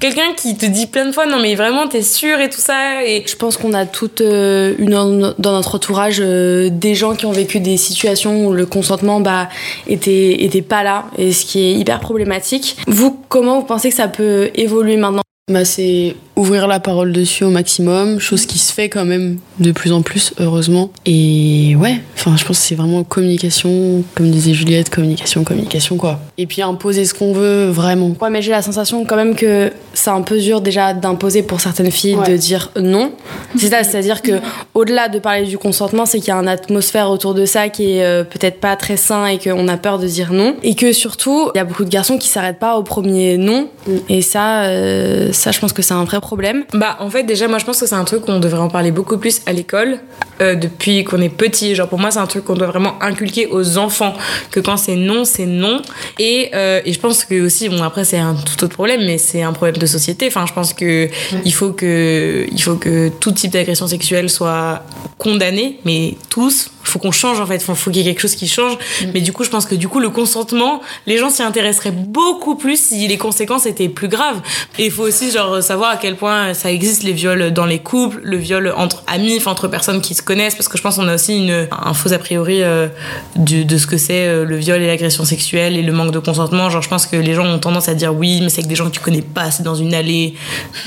quelqu'un 0.00 0.32
qui 0.36 0.56
te 0.56 0.66
dit 0.66 0.86
plein 0.86 1.06
de 1.06 1.12
fois, 1.12 1.26
non, 1.26 1.38
mais 1.40 1.54
vraiment, 1.54 1.88
t'es 1.88 2.02
sûre 2.02 2.40
et 2.40 2.48
tout 2.48 2.60
ça. 2.60 3.04
Et 3.04 3.24
Je 3.26 3.36
pense 3.36 3.56
qu'on 3.56 3.72
a 3.72 3.86
toutes 3.86 4.20
euh, 4.20 4.74
une, 4.78 5.34
dans 5.38 5.52
notre 5.52 5.76
entourage 5.76 6.18
euh, 6.20 6.68
des 6.70 6.94
gens 6.94 7.14
qui 7.14 7.26
ont 7.26 7.32
vécu 7.32 7.60
des 7.60 7.76
situations 7.76 8.46
où 8.46 8.52
le 8.52 8.66
consentement 8.66 9.20
bah, 9.20 9.48
était, 9.86 10.44
était 10.44 10.62
pas 10.62 10.82
là, 10.82 11.06
et 11.18 11.32
ce 11.32 11.44
qui 11.44 11.60
est 11.60 11.72
hyper 11.74 12.00
problématique. 12.00 12.76
Vous, 12.86 13.18
comment 13.28 13.60
vous 13.60 13.66
pensez 13.66 13.90
que 13.90 13.96
ça 13.96 14.08
peut 14.08 14.50
évoluer 14.54 14.96
maintenant? 14.96 15.22
Bah, 15.50 15.64
c'est 15.64 16.14
ouvrir 16.36 16.68
la 16.68 16.78
parole 16.78 17.12
dessus 17.12 17.42
au 17.42 17.50
maximum, 17.50 18.20
chose 18.20 18.46
qui 18.46 18.58
se 18.60 18.72
fait 18.72 18.88
quand 18.88 19.04
même 19.04 19.38
de 19.58 19.72
plus 19.72 19.90
en 19.92 20.00
plus, 20.00 20.32
heureusement. 20.38 20.90
Et 21.04 21.74
ouais, 21.76 22.00
enfin, 22.14 22.36
je 22.36 22.44
pense 22.44 22.58
que 22.60 22.64
c'est 22.64 22.76
vraiment 22.76 23.02
communication, 23.02 24.04
comme 24.14 24.30
disait 24.30 24.54
Juliette, 24.54 24.88
communication, 24.88 25.42
communication, 25.42 25.96
quoi. 25.96 26.20
Et 26.38 26.46
puis 26.46 26.62
imposer 26.62 27.04
ce 27.04 27.12
qu'on 27.12 27.32
veut, 27.32 27.66
vraiment. 27.66 28.12
Ouais, 28.20 28.30
mais 28.30 28.40
j'ai 28.40 28.52
la 28.52 28.62
sensation 28.62 29.04
quand 29.04 29.16
même 29.16 29.34
que 29.34 29.72
c'est 29.94 30.10
un 30.10 30.22
peu 30.22 30.38
dur 30.38 30.60
déjà 30.60 30.94
d'imposer 30.94 31.42
pour 31.42 31.60
certaines 31.60 31.90
filles 31.90 32.14
Ouais. 32.14 32.30
de 32.30 32.36
dire 32.36 32.70
non. 32.80 33.10
C'est 33.58 33.66
ça, 33.70 33.82
c'est-à-dire 33.82 34.22
que 34.22 34.32
au-delà 34.74 35.08
de 35.08 35.18
parler 35.18 35.44
du 35.46 35.58
consentement, 35.58 36.06
c'est 36.06 36.20
qu'il 36.20 36.28
y 36.28 36.30
a 36.30 36.36
une 36.36 36.46
atmosphère 36.48 37.10
autour 37.10 37.34
de 37.34 37.46
ça 37.46 37.68
qui 37.68 37.96
est 37.98 38.04
euh, 38.04 38.22
peut-être 38.22 38.60
pas 38.60 38.76
très 38.76 38.96
sain 38.96 39.26
et 39.26 39.38
qu'on 39.38 39.66
a 39.66 39.76
peur 39.76 39.98
de 39.98 40.06
dire 40.06 40.32
non. 40.32 40.54
Et 40.62 40.76
que 40.76 40.92
surtout, 40.92 41.50
il 41.54 41.58
y 41.58 41.60
a 41.60 41.64
beaucoup 41.64 41.84
de 41.84 41.90
garçons 41.90 42.16
qui 42.16 42.28
s'arrêtent 42.28 42.60
pas 42.60 42.76
au 42.78 42.84
premier 42.84 43.36
non. 43.38 43.66
Et 44.08 44.22
ça, 44.22 44.62
euh, 44.66 45.30
ça, 45.32 45.50
je 45.50 45.58
pense 45.58 45.72
que 45.72 45.82
c'est 45.82 45.94
un 45.94 46.04
vrai 46.04 46.20
problème. 46.20 46.64
Bah, 46.72 46.96
en 47.00 47.10
fait, 47.10 47.24
déjà, 47.24 47.48
moi, 47.48 47.58
je 47.58 47.64
pense 47.64 47.80
que 47.80 47.86
c'est 47.86 47.94
un 47.94 48.04
truc 48.04 48.22
qu'on 48.22 48.38
devrait 48.40 48.60
en 48.60 48.68
parler 48.68 48.90
beaucoup 48.90 49.18
plus 49.18 49.40
à 49.46 49.52
l'école 49.52 49.98
euh, 50.40 50.54
depuis 50.54 51.04
qu'on 51.04 51.20
est 51.20 51.28
petit. 51.28 51.74
Genre, 51.74 51.88
pour 51.88 51.98
moi, 51.98 52.10
c'est 52.10 52.18
un 52.18 52.26
truc 52.26 52.44
qu'on 52.44 52.54
doit 52.54 52.66
vraiment 52.66 52.94
inculquer 53.02 53.46
aux 53.48 53.78
enfants 53.78 54.14
que 54.50 54.60
quand 54.60 54.76
c'est 54.76 54.96
non, 54.96 55.24
c'est 55.24 55.46
non. 55.46 55.82
Et, 56.18 56.50
euh, 56.54 56.80
et 56.84 56.92
je 56.92 57.00
pense 57.00 57.24
que 57.24 57.40
aussi, 57.44 57.68
bon, 57.68 57.82
après, 57.82 58.04
c'est 58.04 58.18
un 58.18 58.34
tout 58.34 58.64
autre 58.64 58.74
problème, 58.74 59.04
mais 59.04 59.18
c'est 59.18 59.42
un 59.42 59.52
problème 59.52 59.76
de 59.76 59.86
société. 59.86 60.26
Enfin, 60.28 60.46
je 60.46 60.52
pense 60.52 60.72
que 60.72 61.08
il 61.44 61.52
faut 61.52 61.72
que 61.72 62.46
il 62.50 62.62
faut 62.62 62.76
que 62.76 63.08
tout 63.08 63.32
type 63.32 63.52
d'agression 63.52 63.86
sexuelle 63.86 64.30
soit 64.30 64.82
condamné, 65.18 65.78
mais 65.84 66.16
tous. 66.28 66.70
Faut 66.84 66.98
qu'on 66.98 67.12
change 67.12 67.40
en 67.40 67.46
fait. 67.46 67.60
Faut, 67.62 67.74
faut 67.74 67.90
qu'il 67.90 68.02
y 68.02 68.02
ait 68.02 68.10
quelque 68.12 68.20
chose 68.20 68.34
qui 68.34 68.48
change. 68.48 68.76
Mais 69.14 69.20
du 69.20 69.32
coup, 69.32 69.44
je 69.44 69.50
pense 69.50 69.66
que 69.66 69.74
du 69.74 69.88
coup, 69.88 70.00
le 70.00 70.10
consentement, 70.10 70.80
les 71.06 71.18
gens 71.18 71.30
s'y 71.30 71.42
intéresseraient 71.42 71.92
beaucoup 71.92 72.56
plus 72.56 72.76
si 72.80 73.06
les 73.08 73.18
conséquences 73.18 73.66
étaient 73.66 73.88
plus 73.88 74.08
graves. 74.08 74.40
Et 74.78 74.86
il 74.86 74.90
faut 74.90 75.02
aussi 75.04 75.30
genre 75.30 75.62
savoir 75.62 75.90
à 75.90 75.96
quel 75.96 76.16
point 76.16 76.54
ça 76.54 76.70
existe 76.70 77.02
les 77.02 77.12
viols 77.12 77.52
dans 77.52 77.66
les 77.66 77.78
couples, 77.78 78.20
le 78.22 78.36
viol 78.36 78.72
entre 78.76 79.02
amis, 79.06 79.36
enfin, 79.38 79.50
entre 79.52 79.68
personnes 79.68 80.00
qui 80.00 80.14
se 80.14 80.22
connaissent, 80.22 80.54
parce 80.54 80.68
que 80.68 80.76
je 80.76 80.82
pense 80.82 80.96
qu'on 80.96 81.08
a 81.08 81.14
aussi 81.14 81.36
une, 81.36 81.68
un 81.70 81.94
faux 81.94 82.12
a 82.12 82.18
priori 82.18 82.62
euh, 82.62 82.88
du- 83.36 83.64
de 83.64 83.78
ce 83.78 83.86
que 83.86 83.96
c'est 83.96 84.26
euh, 84.26 84.44
le 84.44 84.56
viol 84.56 84.80
et 84.82 84.86
l'agression 84.86 85.24
sexuelle 85.24 85.76
et 85.76 85.82
le 85.82 85.92
manque 85.92 86.10
de 86.12 86.18
consentement. 86.18 86.68
Genre, 86.70 86.82
je 86.82 86.88
pense 86.88 87.06
que 87.06 87.16
les 87.16 87.34
gens 87.34 87.46
ont 87.46 87.58
tendance 87.58 87.88
à 87.88 87.94
dire 87.94 88.14
oui, 88.14 88.40
mais 88.42 88.48
c'est 88.48 88.58
avec 88.58 88.68
des 88.68 88.74
gens 88.76 88.86
que 88.86 88.90
tu 88.94 89.00
connais 89.00 89.22
pas, 89.22 89.50
c'est 89.50 89.62
dans 89.62 89.74
une 89.76 89.94
allée 89.94 90.34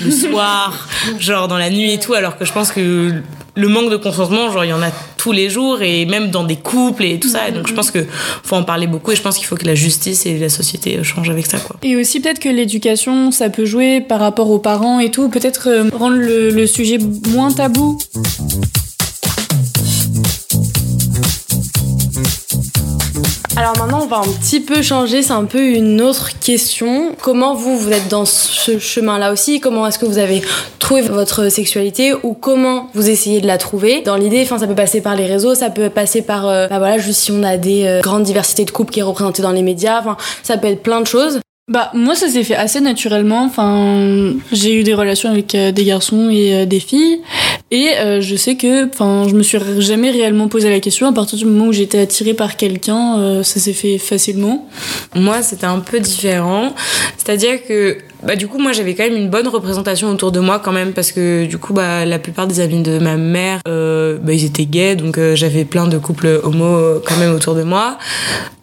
le 0.04 0.12
soir, 0.12 0.88
genre 1.20 1.48
dans 1.48 1.58
la 1.58 1.70
nuit 1.70 1.94
et 1.94 2.00
tout, 2.00 2.14
alors 2.14 2.38
que 2.38 2.46
je 2.46 2.52
pense 2.54 2.72
que 2.72 3.14
le 3.56 3.68
manque 3.68 3.90
de 3.90 3.96
consentement, 3.98 4.52
genre 4.52 4.66
il 4.66 4.70
y 4.70 4.74
en 4.74 4.82
a 4.82 4.92
tous 5.18 5.32
les 5.32 5.50
jours 5.50 5.82
et 5.82 6.06
même 6.06 6.30
dans 6.30 6.44
des 6.44 6.58
couples 6.58 7.04
et 7.04 7.20
tout 7.20 7.30
ça. 7.30 7.48
Et 7.48 7.52
donc 7.52 7.68
je 7.68 7.74
pense 7.74 7.90
que 7.90 8.06
faut 8.44 8.56
en 8.56 8.64
parler 8.64 8.88
beaucoup 8.88 9.12
et 9.12 9.16
je 9.16 9.22
pense 9.22 9.38
qu'il 9.38 9.48
faut 9.48 9.56
que 9.56 9.66
la 9.66 9.76
justice 9.76 10.26
et 10.26 10.38
la 10.38 10.50
société 10.50 11.04
changent 11.04 11.30
avec 11.30 11.46
ça 11.46 11.58
quoi. 11.60 11.78
Et 11.84 11.96
aussi 11.96 12.20
peut-être 12.20 12.40
que 12.40 12.50
l'éducation, 12.50 13.32
ça 13.32 13.50
peut 13.50 13.66
jouer 13.66 14.02
par 14.02 14.20
rapport 14.20 14.50
aux 14.52 14.60
parents 14.60 15.00
et 15.00 15.10
tout, 15.10 15.30
peut-être 15.30 15.70
euh, 15.70 15.90
rendre 15.94 16.18
le, 16.18 16.50
le 16.50 16.68
sujet 16.68 17.00
moins 17.30 17.52
tabou. 17.52 17.98
Alors 23.58 23.78
maintenant, 23.78 24.02
on 24.04 24.08
va 24.08 24.18
un 24.18 24.34
petit 24.42 24.60
peu 24.60 24.82
changer, 24.82 25.22
c'est 25.22 25.32
un 25.32 25.46
peu 25.46 25.66
une 25.66 26.02
autre 26.02 26.38
question. 26.40 27.16
Comment 27.22 27.56
vous, 27.56 27.78
vous 27.78 27.90
êtes 27.90 28.10
dans 28.10 28.26
ce 28.26 28.80
chemin-là 28.80 29.32
aussi? 29.32 29.62
Comment 29.62 29.88
est-ce 29.88 29.98
que 29.98 30.06
vous 30.06 30.18
avez 30.18 30.42
trouvé 30.78 31.02
votre 31.02 31.48
sexualité 31.48 32.14
ou 32.24 32.34
comment 32.34 32.90
vous 32.94 33.10
essayez 33.10 33.40
de 33.40 33.48
la 33.48 33.58
trouver? 33.58 34.02
Dans 34.02 34.18
l'idée, 34.18 34.42
enfin, 34.44 34.60
ça 34.60 34.68
peut 34.68 34.76
passer 34.76 35.00
par 35.00 35.16
les 35.16 35.26
réseaux, 35.26 35.56
ça 35.56 35.70
peut 35.70 35.90
passer 35.90 36.22
par, 36.22 36.48
euh, 36.48 36.68
bah 36.68 36.80
voilà, 36.80 36.98
juste 36.98 37.22
si 37.22 37.32
on 37.32 37.44
a 37.44 37.56
des 37.56 37.86
euh, 37.86 38.02
grandes 38.02 38.24
diversités 38.24 38.66
de 38.66 38.72
couples 38.72 38.92
qui 38.92 39.00
est 39.00 39.04
représentée 39.04 39.42
dans 39.42 39.54
les 39.54 39.64
médias, 39.64 40.02
enfin, 40.02 40.18
ça 40.44 40.58
peut 40.58 40.68
être 40.68 40.84
plein 40.84 41.00
de 41.00 41.08
choses. 41.08 41.40
Bah 41.68 41.90
moi 41.96 42.14
ça 42.14 42.28
s'est 42.28 42.44
fait 42.44 42.56
assez 42.56 42.80
naturellement. 42.80 43.44
Enfin 43.44 44.34
j'ai 44.52 44.76
eu 44.76 44.84
des 44.84 44.94
relations 44.94 45.32
avec 45.32 45.56
euh, 45.56 45.72
des 45.72 45.84
garçons 45.84 46.30
et 46.30 46.54
euh, 46.54 46.66
des 46.68 46.80
filles 46.80 47.22
et 47.72 47.90
euh, 47.98 48.22
je 48.22 48.36
sais 48.36 48.56
que 48.56 48.88
enfin 48.88 49.28
je 49.28 49.34
me 49.34 49.42
suis 49.42 49.58
jamais 49.80 50.12
réellement 50.12 50.48
posé 50.48 50.70
la 50.70 50.80
question 50.80 51.08
à 51.08 51.14
partir 51.14 51.40
du 51.40 51.46
moment 51.46 51.68
où 51.68 51.74
j'étais 51.74 51.98
attirée 51.98 52.36
par 52.36 52.58
quelqu'un 52.58 53.20
euh, 53.20 53.44
ça 53.44 53.60
s'est 53.60 53.74
fait 53.74 53.98
facilement. 53.98 54.68
Moi, 55.16 55.42
c'était 55.42 55.66
un 55.66 55.80
peu 55.80 56.00
différent. 56.00 56.74
C'est-à-dire 57.18 57.64
que, 57.66 57.98
bah, 58.24 58.36
du 58.36 58.48
coup, 58.48 58.60
moi, 58.60 58.72
j'avais 58.72 58.94
quand 58.94 59.04
même 59.04 59.16
une 59.16 59.30
bonne 59.30 59.48
représentation 59.48 60.10
autour 60.10 60.32
de 60.32 60.40
moi, 60.40 60.60
quand 60.60 60.72
même, 60.72 60.94
parce 60.94 61.12
que, 61.12 61.46
du 61.46 61.58
coup, 61.58 61.74
bah, 61.74 62.06
la 62.06 62.20
plupart 62.20 62.48
des 62.48 62.60
amis 62.60 62.82
de 62.82 63.00
ma 63.00 63.18
mère, 63.18 63.62
euh, 63.68 64.18
bah, 64.22 64.34
ils 64.34 64.46
étaient 64.46 64.66
gays, 64.66 64.96
donc 64.96 65.20
j'avais 65.34 65.66
plein 65.66 65.88
de 65.88 65.98
couples 65.98 66.40
homo 66.44 67.02
quand 67.06 67.18
même 67.18 67.34
autour 67.34 67.56
de 67.56 67.64
moi. 67.64 67.98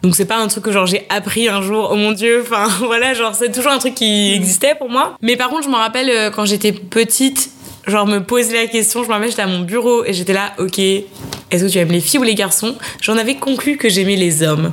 Donc, 0.02 0.14
c'est 0.16 0.26
pas 0.26 0.38
un 0.38 0.48
truc 0.48 0.64
que, 0.64 0.72
genre, 0.72 0.86
j'ai 0.86 1.06
appris 1.08 1.48
un 1.48 1.62
jour, 1.62 1.90
oh 1.92 1.96
mon 1.96 2.12
dieu, 2.12 2.42
enfin, 2.42 2.68
voilà, 2.86 3.14
genre, 3.14 3.34
c'est 3.34 3.50
toujours 3.50 3.72
un 3.72 3.78
truc 3.78 3.94
qui 3.94 4.32
existait 4.34 4.74
pour 4.76 4.90
moi. 4.90 5.16
Mais 5.22 5.36
par 5.36 5.48
contre, 5.48 5.64
je 5.64 5.70
me 5.70 5.76
rappelle, 5.76 6.30
quand 6.32 6.44
j'étais 6.44 6.72
petite, 6.72 7.50
genre, 7.86 8.06
me 8.06 8.20
poser 8.20 8.54
la 8.54 8.66
question, 8.66 9.02
je 9.02 9.08
me 9.08 9.12
rappelle, 9.14 9.30
j'étais 9.30 9.42
à 9.42 9.46
mon 9.46 9.60
bureau 9.60 10.04
et 10.04 10.12
j'étais 10.12 10.32
là, 10.32 10.52
ok, 10.58 10.78
est-ce 11.52 11.64
que 11.64 11.68
tu 11.68 11.78
aimes 11.78 11.92
les 11.92 12.00
filles 12.00 12.18
ou 12.18 12.22
les 12.22 12.34
garçons? 12.34 12.76
J'en 13.02 13.18
avais 13.18 13.34
conclu 13.34 13.76
que 13.76 13.90
j'aimais 13.90 14.16
les 14.16 14.42
hommes. 14.42 14.72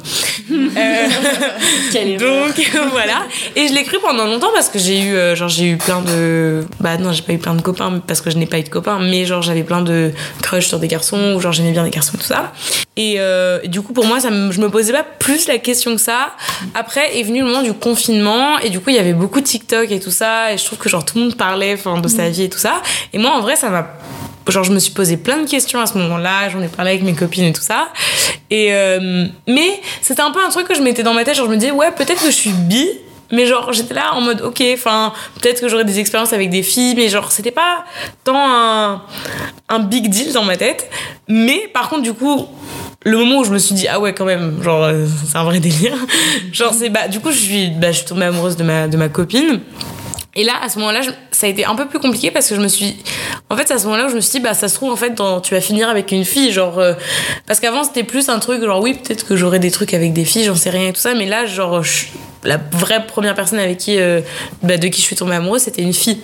Euh, 0.49 0.57
donc 2.17 2.71
voilà. 2.91 3.27
Et 3.55 3.67
je 3.67 3.73
l'ai 3.73 3.83
cru 3.83 3.97
pendant 4.01 4.25
longtemps 4.25 4.51
parce 4.53 4.69
que 4.69 4.79
j'ai 4.79 5.01
eu, 5.01 5.13
euh, 5.13 5.35
genre 5.35 5.49
j'ai 5.49 5.71
eu 5.71 5.77
plein 5.77 6.01
de, 6.01 6.65
bah 6.79 6.97
non 6.97 7.11
j'ai 7.11 7.21
pas 7.21 7.33
eu 7.33 7.37
plein 7.37 7.53
de 7.53 7.61
copains 7.61 8.01
parce 8.07 8.21
que 8.21 8.29
je 8.29 8.37
n'ai 8.37 8.45
pas 8.45 8.59
eu 8.59 8.63
de 8.63 8.69
copains, 8.69 8.99
mais 8.99 9.25
genre 9.25 9.41
j'avais 9.41 9.63
plein 9.63 9.81
de 9.81 10.13
crush 10.41 10.67
sur 10.67 10.79
des 10.79 10.87
garçons 10.87 11.33
ou 11.35 11.41
genre 11.41 11.51
j'aimais 11.51 11.73
bien 11.73 11.83
les 11.83 11.89
garçons 11.89 12.17
tout 12.17 12.23
ça. 12.23 12.53
Et, 13.01 13.15
euh, 13.17 13.59
du 13.65 13.81
coup 13.81 13.93
pour 13.93 14.05
moi 14.05 14.19
ça, 14.19 14.29
me- 14.29 14.51
je 14.51 14.59
me 14.59 14.69
posais 14.69 14.91
pas 14.91 15.03
plus 15.03 15.47
la 15.47 15.57
question 15.57 15.95
que 15.95 16.01
ça. 16.01 16.35
Après 16.75 17.17
est 17.17 17.23
venu 17.23 17.39
le 17.39 17.45
moment 17.45 17.61
du 17.63 17.71
confinement 17.73 18.59
et 18.59 18.69
du 18.69 18.81
coup 18.81 18.89
il 18.89 18.97
y 18.97 18.99
avait 18.99 19.13
beaucoup 19.13 19.39
de 19.39 19.45
TikTok 19.45 19.89
et 19.89 20.01
tout 20.01 20.11
ça. 20.11 20.51
Et 20.53 20.57
je 20.57 20.65
trouve 20.65 20.77
que 20.79 20.89
genre 20.89 21.05
tout 21.05 21.17
le 21.17 21.23
monde 21.23 21.35
parlait 21.35 21.75
de 21.77 22.07
sa 22.09 22.29
vie 22.29 22.43
et 22.43 22.49
tout 22.49 22.59
ça. 22.59 22.81
Et 23.13 23.17
moi 23.17 23.31
en 23.31 23.39
vrai 23.39 23.55
ça 23.55 23.69
m'a 23.69 23.87
genre 24.49 24.63
je 24.65 24.71
me 24.71 24.79
suis 24.79 24.91
posé 24.91 25.15
plein 25.15 25.37
de 25.37 25.47
questions 25.47 25.79
à 25.79 25.85
ce 25.85 25.97
moment-là. 25.97 26.49
J'en 26.49 26.61
ai 26.61 26.67
parlé 26.67 26.91
avec 26.91 27.03
mes 27.03 27.13
copines 27.13 27.45
et 27.45 27.53
tout 27.53 27.61
ça. 27.61 27.87
Et 28.49 28.73
euh, 28.73 29.27
mais 29.47 29.79
c'était 30.01 30.21
un 30.21 30.31
peu 30.31 30.43
un 30.45 30.49
truc 30.49 30.67
que 30.67 30.75
je 30.75 30.81
mettais 30.81 31.03
dans 31.03 31.13
ma 31.13 31.23
tête. 31.23 31.35
Genre 31.35 31.45
je 31.45 31.51
me 31.51 31.57
disais 31.57 31.71
ouais 31.71 31.91
peut-être 31.91 32.19
que 32.21 32.25
je 32.29 32.35
suis 32.35 32.51
bi 32.51 32.85
mais 33.31 33.45
genre 33.45 33.71
j'étais 33.71 33.93
là 33.93 34.15
en 34.15 34.21
mode 34.21 34.41
ok 34.41 34.59
enfin 34.73 35.13
peut-être 35.39 35.61
que 35.61 35.69
j'aurais 35.69 35.85
des 35.85 35.99
expériences 35.99 36.33
avec 36.33 36.49
des 36.49 36.63
filles 36.63 36.95
mais 36.95 37.09
genre 37.09 37.31
c'était 37.31 37.51
pas 37.51 37.85
tant 38.23 38.35
un, 38.35 39.03
un 39.69 39.79
big 39.79 40.09
deal 40.09 40.33
dans 40.33 40.43
ma 40.43 40.57
tête. 40.57 40.89
Mais 41.27 41.69
par 41.73 41.89
contre 41.89 42.01
du 42.01 42.13
coup 42.13 42.47
le 43.05 43.17
moment 43.17 43.39
où 43.39 43.43
je 43.43 43.51
me 43.51 43.57
suis 43.59 43.75
dit 43.75 43.87
ah 43.87 43.99
ouais 43.99 44.13
quand 44.13 44.25
même 44.25 44.61
genre 44.61 44.83
euh, 44.83 45.05
c'est 45.27 45.37
un 45.37 45.43
vrai 45.43 45.59
délire 45.59 45.95
genre 46.51 46.73
c'est 46.73 46.89
bah 46.89 47.07
du 47.07 47.19
coup 47.19 47.31
je 47.31 47.37
suis 47.37 47.69
bah, 47.69 47.91
je 47.91 47.97
suis 47.97 48.05
tombée 48.05 48.25
amoureuse 48.25 48.57
de 48.57 48.63
ma 48.63 48.87
de 48.87 48.97
ma 48.97 49.09
copine 49.09 49.61
et 50.35 50.43
là, 50.43 50.53
à 50.63 50.69
ce 50.69 50.77
moment-là, 50.77 51.01
ça 51.31 51.47
a 51.47 51.49
été 51.49 51.65
un 51.65 51.75
peu 51.75 51.87
plus 51.87 51.97
compliqué 51.99 52.29
parce 52.29 52.47
que 52.47 52.55
je 52.55 52.61
me 52.61 52.67
suis. 52.67 52.97
En 53.49 53.57
fait, 53.57 53.69
à 53.71 53.79
ce 53.79 53.85
moment-là 53.85 54.07
je 54.09 54.15
me 54.15 54.21
suis 54.21 54.33
dit, 54.33 54.39
bah, 54.39 54.53
ça 54.53 54.67
se 54.69 54.75
trouve, 54.75 54.91
en 54.91 54.95
fait, 54.95 55.15
dans- 55.15 55.41
tu 55.41 55.55
vas 55.55 55.59
finir 55.59 55.89
avec 55.89 56.11
une 56.11 56.23
fille. 56.23 56.51
Genre. 56.51 56.77
euh, 56.77 56.93
Parce 57.47 57.59
qu'avant, 57.59 57.83
c'était 57.83 58.03
plus 58.03 58.29
un 58.29 58.37
truc, 58.37 58.63
genre, 58.63 58.79
oui, 58.79 58.93
peut-être 58.93 59.25
que 59.25 59.35
j'aurais 59.35 59.57
des 59.59 59.71
trucs 59.71 59.93
avec 59.95 60.13
des 60.13 60.23
filles, 60.25 60.43
j'en 60.45 60.55
sais 60.55 60.69
rien 60.69 60.89
et 60.89 60.93
tout 60.93 61.01
ça. 61.01 61.15
Mais 61.15 61.25
là, 61.25 61.47
genre, 61.47 61.81
je- 61.83 62.05
la 62.43 62.57
vraie 62.71 63.05
première 63.05 63.35
personne 63.35 63.59
avec 63.59 63.77
qui. 63.77 63.97
euh, 63.99 64.21
bah, 64.63 64.77
de 64.77 64.87
qui 64.87 65.01
je 65.01 65.05
suis 65.05 65.15
tombée 65.15 65.35
amoureuse, 65.35 65.61
c'était 65.61 65.81
une 65.81 65.93
fille. 65.93 66.19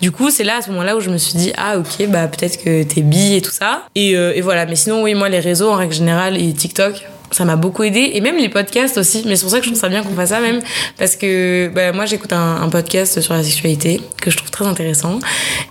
Du 0.00 0.10
coup, 0.10 0.30
c'est 0.30 0.44
là, 0.44 0.56
à 0.58 0.62
ce 0.62 0.70
moment-là, 0.70 0.96
où 0.96 1.00
je 1.00 1.10
me 1.10 1.18
suis 1.18 1.34
dit, 1.38 1.52
ah, 1.56 1.78
ok, 1.78 2.08
bah, 2.08 2.26
peut-être 2.28 2.62
que 2.62 2.82
t'es 2.82 3.02
bi 3.02 3.34
et 3.34 3.42
tout 3.42 3.50
ça. 3.52 3.82
Et, 3.94 4.16
euh, 4.16 4.32
et 4.34 4.40
voilà. 4.40 4.66
Mais 4.66 4.76
sinon, 4.76 5.02
oui, 5.02 5.14
moi, 5.14 5.28
les 5.28 5.40
réseaux, 5.40 5.70
en 5.70 5.76
règle 5.76 5.92
générale, 5.94 6.40
et 6.40 6.52
TikTok, 6.52 7.04
ça 7.32 7.44
m'a 7.44 7.54
beaucoup 7.56 7.84
aidé 7.84 8.10
et 8.14 8.20
même 8.20 8.36
les 8.36 8.48
podcasts 8.48 8.98
aussi 8.98 9.22
mais 9.24 9.36
c'est 9.36 9.42
pour 9.42 9.52
ça 9.52 9.58
que 9.58 9.64
je 9.64 9.70
trouve 9.70 9.80
ça 9.80 9.88
bien 9.88 10.02
qu'on 10.02 10.16
fasse 10.16 10.30
ça 10.30 10.40
même 10.40 10.60
parce 10.98 11.14
que 11.14 11.70
bah, 11.72 11.92
moi 11.92 12.04
j'écoute 12.04 12.32
un, 12.32 12.68
podcast 12.70 13.20
sur 13.20 13.34
la 13.34 13.44
sexualité 13.44 14.00
que 14.20 14.32
je 14.32 14.36
trouve 14.36 14.50
très 14.50 14.66
intéressant 14.66 15.20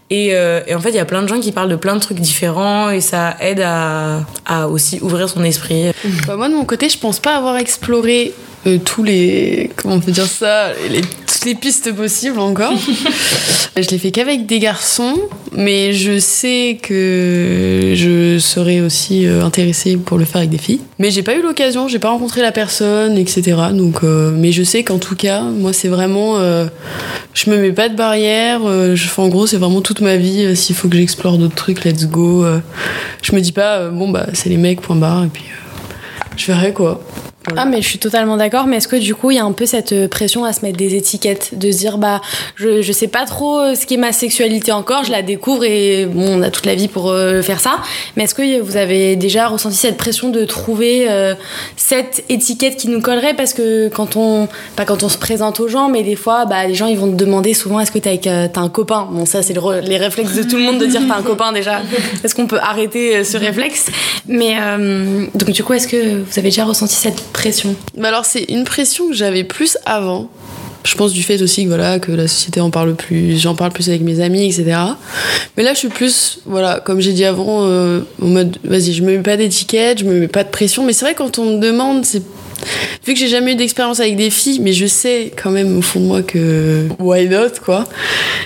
et, 0.10 0.30
euh, 0.36 0.62
et 0.68 0.76
en 0.76 0.80
fait 0.80 0.90
il 0.92 0.96
y 0.96 1.00
a 1.00 1.06
plein 1.06 1.22
de 1.22 1.28
gens 1.28 1.42
qui 1.42 1.52
parlent 1.52 1.70
de 1.70 1.76
plein 1.76 1.96
de 1.96 2.00
trucs 2.00 2.20
différents 2.22 2.90
et 2.92 3.02
ça 3.02 3.36
aide 3.42 3.60
à, 3.60 4.22
à 4.46 4.70
aussi 4.70 5.00
ouvrir 5.02 5.28
son 5.28 5.44
esprit 5.44 5.92
Bah, 6.28 6.38
moi 6.38 6.48
de 6.48 6.54
mon 6.54 6.64
côté, 6.64 6.88
je 6.88 6.98
pense 6.98 7.20
pas 7.20 7.36
avoir 7.36 7.58
exploré 7.58 8.34
euh, 8.68 8.78
tous 8.84 9.04
les 9.04 9.70
comment 9.76 9.96
on 9.96 10.00
peut 10.00 10.12
dire 10.12 10.26
ça, 10.26 10.70
les, 10.90 11.02
toutes 11.02 11.46
les 11.46 11.56
pistes 11.56 11.94
possibles 11.94 12.40
encore. 12.40 12.74
je 13.78 13.90
l'ai 13.90 13.98
fait 13.98 14.12
qu'avec 14.12 14.46
des 14.46 14.60
garçons, 14.60 15.16
mais 15.54 15.94
je 15.94 16.20
sais 16.20 16.78
que 16.82 17.94
je 17.96 18.38
serais 18.40 18.82
aussi 18.82 19.26
euh, 19.26 19.44
intéressée 19.46 19.96
pour 19.98 20.18
le 20.18 20.26
faire 20.26 20.38
avec 20.38 20.50
des 20.50 20.58
filles. 20.58 20.82
Mais 21.00 21.12
j'ai 21.12 21.24
pas 21.24 21.36
eu 21.36 21.42
l'occasion, 21.42 21.88
j'ai 21.88 22.00
pas 22.00 22.10
rencontré 22.10 22.42
la 22.42 22.52
personne, 22.52 23.18
etc. 23.18 23.56
Donc, 23.72 24.04
euh, 24.04 24.32
mais 24.36 24.52
je 24.52 24.64
sais 24.64 24.84
qu'en 24.84 24.98
tout 25.00 25.16
cas, 25.16 25.42
moi 25.42 25.72
c'est 25.72 25.88
vraiment, 25.88 26.38
euh, 26.40 26.66
je 27.34 27.50
me 27.50 27.58
mets 27.58 27.72
pas 27.72 27.88
de 27.88 27.96
barrière. 27.96 28.60
euh, 28.66 28.96
je, 28.96 29.08
en 29.18 29.30
gros, 29.30 29.48
c'est 29.48 29.58
vraiment 29.58 29.82
toute 29.82 30.02
ma 30.02 30.18
vie. 30.18 30.44
euh, 30.44 30.56
S'il 30.56 30.76
faut 30.76 30.90
que 30.90 30.98
j'explore 30.98 31.38
d'autres 31.38 31.56
trucs, 31.56 31.86
let's 31.86 32.06
go. 32.08 32.44
euh. 32.44 32.60
je 33.22 33.34
me 33.34 33.40
dis 33.40 33.54
pas, 33.54 33.78
euh, 33.80 33.90
bon 33.92 34.10
bah 34.10 34.28
c'est 34.34 34.50
les 34.50 34.58
mecs, 34.58 34.82
point 34.82 34.96
barre, 34.98 35.24
et 35.24 35.28
puis 35.28 35.44
euh, 35.48 36.36
je 36.36 36.46
verrai 36.48 36.74
quoi. 36.74 37.02
Ah 37.58 37.66
mais 37.66 37.82
je 37.82 37.88
suis 37.88 38.00
totalement 38.00 38.38
d'accord, 38.38 38.68
mais 38.68 38.78
est-ce 38.78 38.88
que 38.88 38.96
du 38.96 39.16
coup 39.16 39.32
il 39.32 39.38
y 39.38 39.40
a 39.40 39.46
un 39.46 39.52
peu 39.52 39.66
cette 39.66 39.94
euh, 39.94 40.08
pression 40.08 40.46
à 40.46 40.54
se 40.54 40.62
mettre 40.62 40.78
des 40.78 40.96
étiquettes, 40.96 41.58
de 41.58 41.72
se 41.72 41.78
dire 41.78 41.98
bah 41.98 42.22
je, 42.56 42.82
je 42.82 42.92
sais 42.92 43.08
pas 43.08 43.26
trop 43.26 43.60
euh, 43.60 43.76
ce 43.76 43.86
qui 43.86 43.96
est 43.96 43.98
ma 43.98 44.14
sexualité 44.14 44.72
encore, 44.72 45.04
je 45.04 45.12
la 45.12 45.22
découvre 45.22 45.64
et 45.64 46.06
bon 46.06 46.40
on 46.40 46.42
a 46.42 46.52
toute 46.52 46.66
la 46.66 46.76
vie 46.76 46.88
pour 46.88 47.10
euh, 47.10 47.42
faire 47.42 47.60
ça, 47.60 47.80
mais 48.16 48.24
est-ce 48.24 48.36
que 48.36 48.62
vous 48.62 48.78
avez 48.78 49.16
déjà 49.16 49.48
ressenti 49.48 49.78
cette 49.78 49.98
pression 49.98 50.30
de 50.30 50.46
trouver 50.46 51.08
cette 51.76 52.24
étiquette 52.30 52.78
qui 52.78 52.88
nous 52.88 53.02
collerait? 53.02 53.34
Parce 53.34 53.54
que 53.54 53.90
quand 53.90 54.16
on 54.16 54.48
pas 54.76 54.86
quand 54.86 55.04
on 55.04 55.10
se 55.10 55.18
présente 55.18 55.60
aux 55.60 55.68
gens, 55.68 55.90
mais 55.90 56.04
des 56.04 56.16
fois 56.16 56.46
bah 56.46 56.68
les 56.68 56.76
gens 56.76 56.88
ils 56.88 56.98
vont 56.98 57.12
te 57.12 57.16
demander 57.16 57.54
souvent 57.54 57.80
est-ce 57.80 57.92
que 57.92 58.00
t'as 58.00 58.12
euh, 58.28 58.48
t'as 58.52 58.62
un 58.62 58.70
copain, 58.70 59.08
bon 59.12 59.26
ça 59.26 59.42
c'est 59.42 59.56
les 59.84 59.98
réflexes 59.98 60.36
de 60.36 60.44
tout 60.44 60.58
le 60.58 60.64
monde 60.64 60.80
de 60.80 60.86
dire 60.86 61.02
t'as 61.08 61.16
un 61.16 61.24
copain 61.24 61.52
déjà, 61.52 61.82
est-ce 62.24 62.36
qu'on 62.36 62.48
peut 62.48 62.60
arrêter 62.60 63.24
ce 63.24 63.38
réflexe, 63.38 63.88
mais 64.28 64.56
donc 65.36 65.52
du 65.52 65.64
coup 65.64 65.74
est-ce 65.74 65.88
que 65.88 66.22
vous 66.22 66.40
avez 66.40 66.50
déjà 66.50 66.66
ressenti 66.66 66.96
cette 66.96 67.22
pression 67.22 67.39
Bah 67.98 68.10
alors 68.10 68.26
c'est 68.26 68.44
une 68.50 68.64
pression 68.64 69.08
que 69.08 69.14
j'avais 69.14 69.44
plus 69.44 69.78
avant. 69.86 70.30
Je 70.86 70.96
pense 70.96 71.12
du 71.12 71.24
fait 71.24 71.42
aussi 71.42 71.64
que 71.64 71.70
voilà 71.70 72.00
que 72.00 72.12
la 72.12 72.28
société 72.28 72.62
en 72.62 72.70
parle 72.70 72.96
plus, 72.96 73.38
j'en 73.38 73.54
parle 73.54 73.72
plus 73.72 73.90
avec 73.90 74.02
mes 74.02 74.22
amis, 74.22 74.46
etc. 74.46 74.78
Mais 75.58 75.64
là 75.64 75.74
je 75.74 75.80
suis 75.80 75.90
plus 75.90 76.40
voilà 76.46 76.80
comme 76.80 77.02
j'ai 77.02 77.12
dit 77.14 77.26
avant 77.26 77.66
euh, 77.66 78.02
en 78.22 78.28
mode 78.28 78.58
vas-y 78.64 78.94
je 78.94 79.04
me 79.04 79.18
mets 79.18 79.24
pas 79.24 79.38
d'étiquette, 79.38 80.00
je 80.00 80.06
me 80.06 80.20
mets 80.20 80.28
pas 80.28 80.44
de 80.44 80.50
pression. 80.50 80.86
Mais 80.86 80.94
c'est 80.94 81.06
vrai 81.06 81.16
quand 81.16 81.38
on 81.38 81.58
me 81.58 81.60
demande 81.60 82.06
c'est 82.06 82.24
vu 83.06 83.14
que 83.14 83.20
j'ai 83.20 83.28
jamais 83.28 83.54
eu 83.54 83.56
d'expérience 83.56 84.00
avec 84.00 84.16
des 84.16 84.30
filles, 84.30 84.60
mais 84.60 84.74
je 84.74 84.86
sais 84.86 85.32
quand 85.42 85.52
même 85.52 85.78
au 85.78 85.82
fond 85.82 86.00
de 86.00 86.06
moi 86.06 86.22
que 86.22 86.88
why 87.00 87.28
not 87.28 87.60
quoi. 87.64 87.86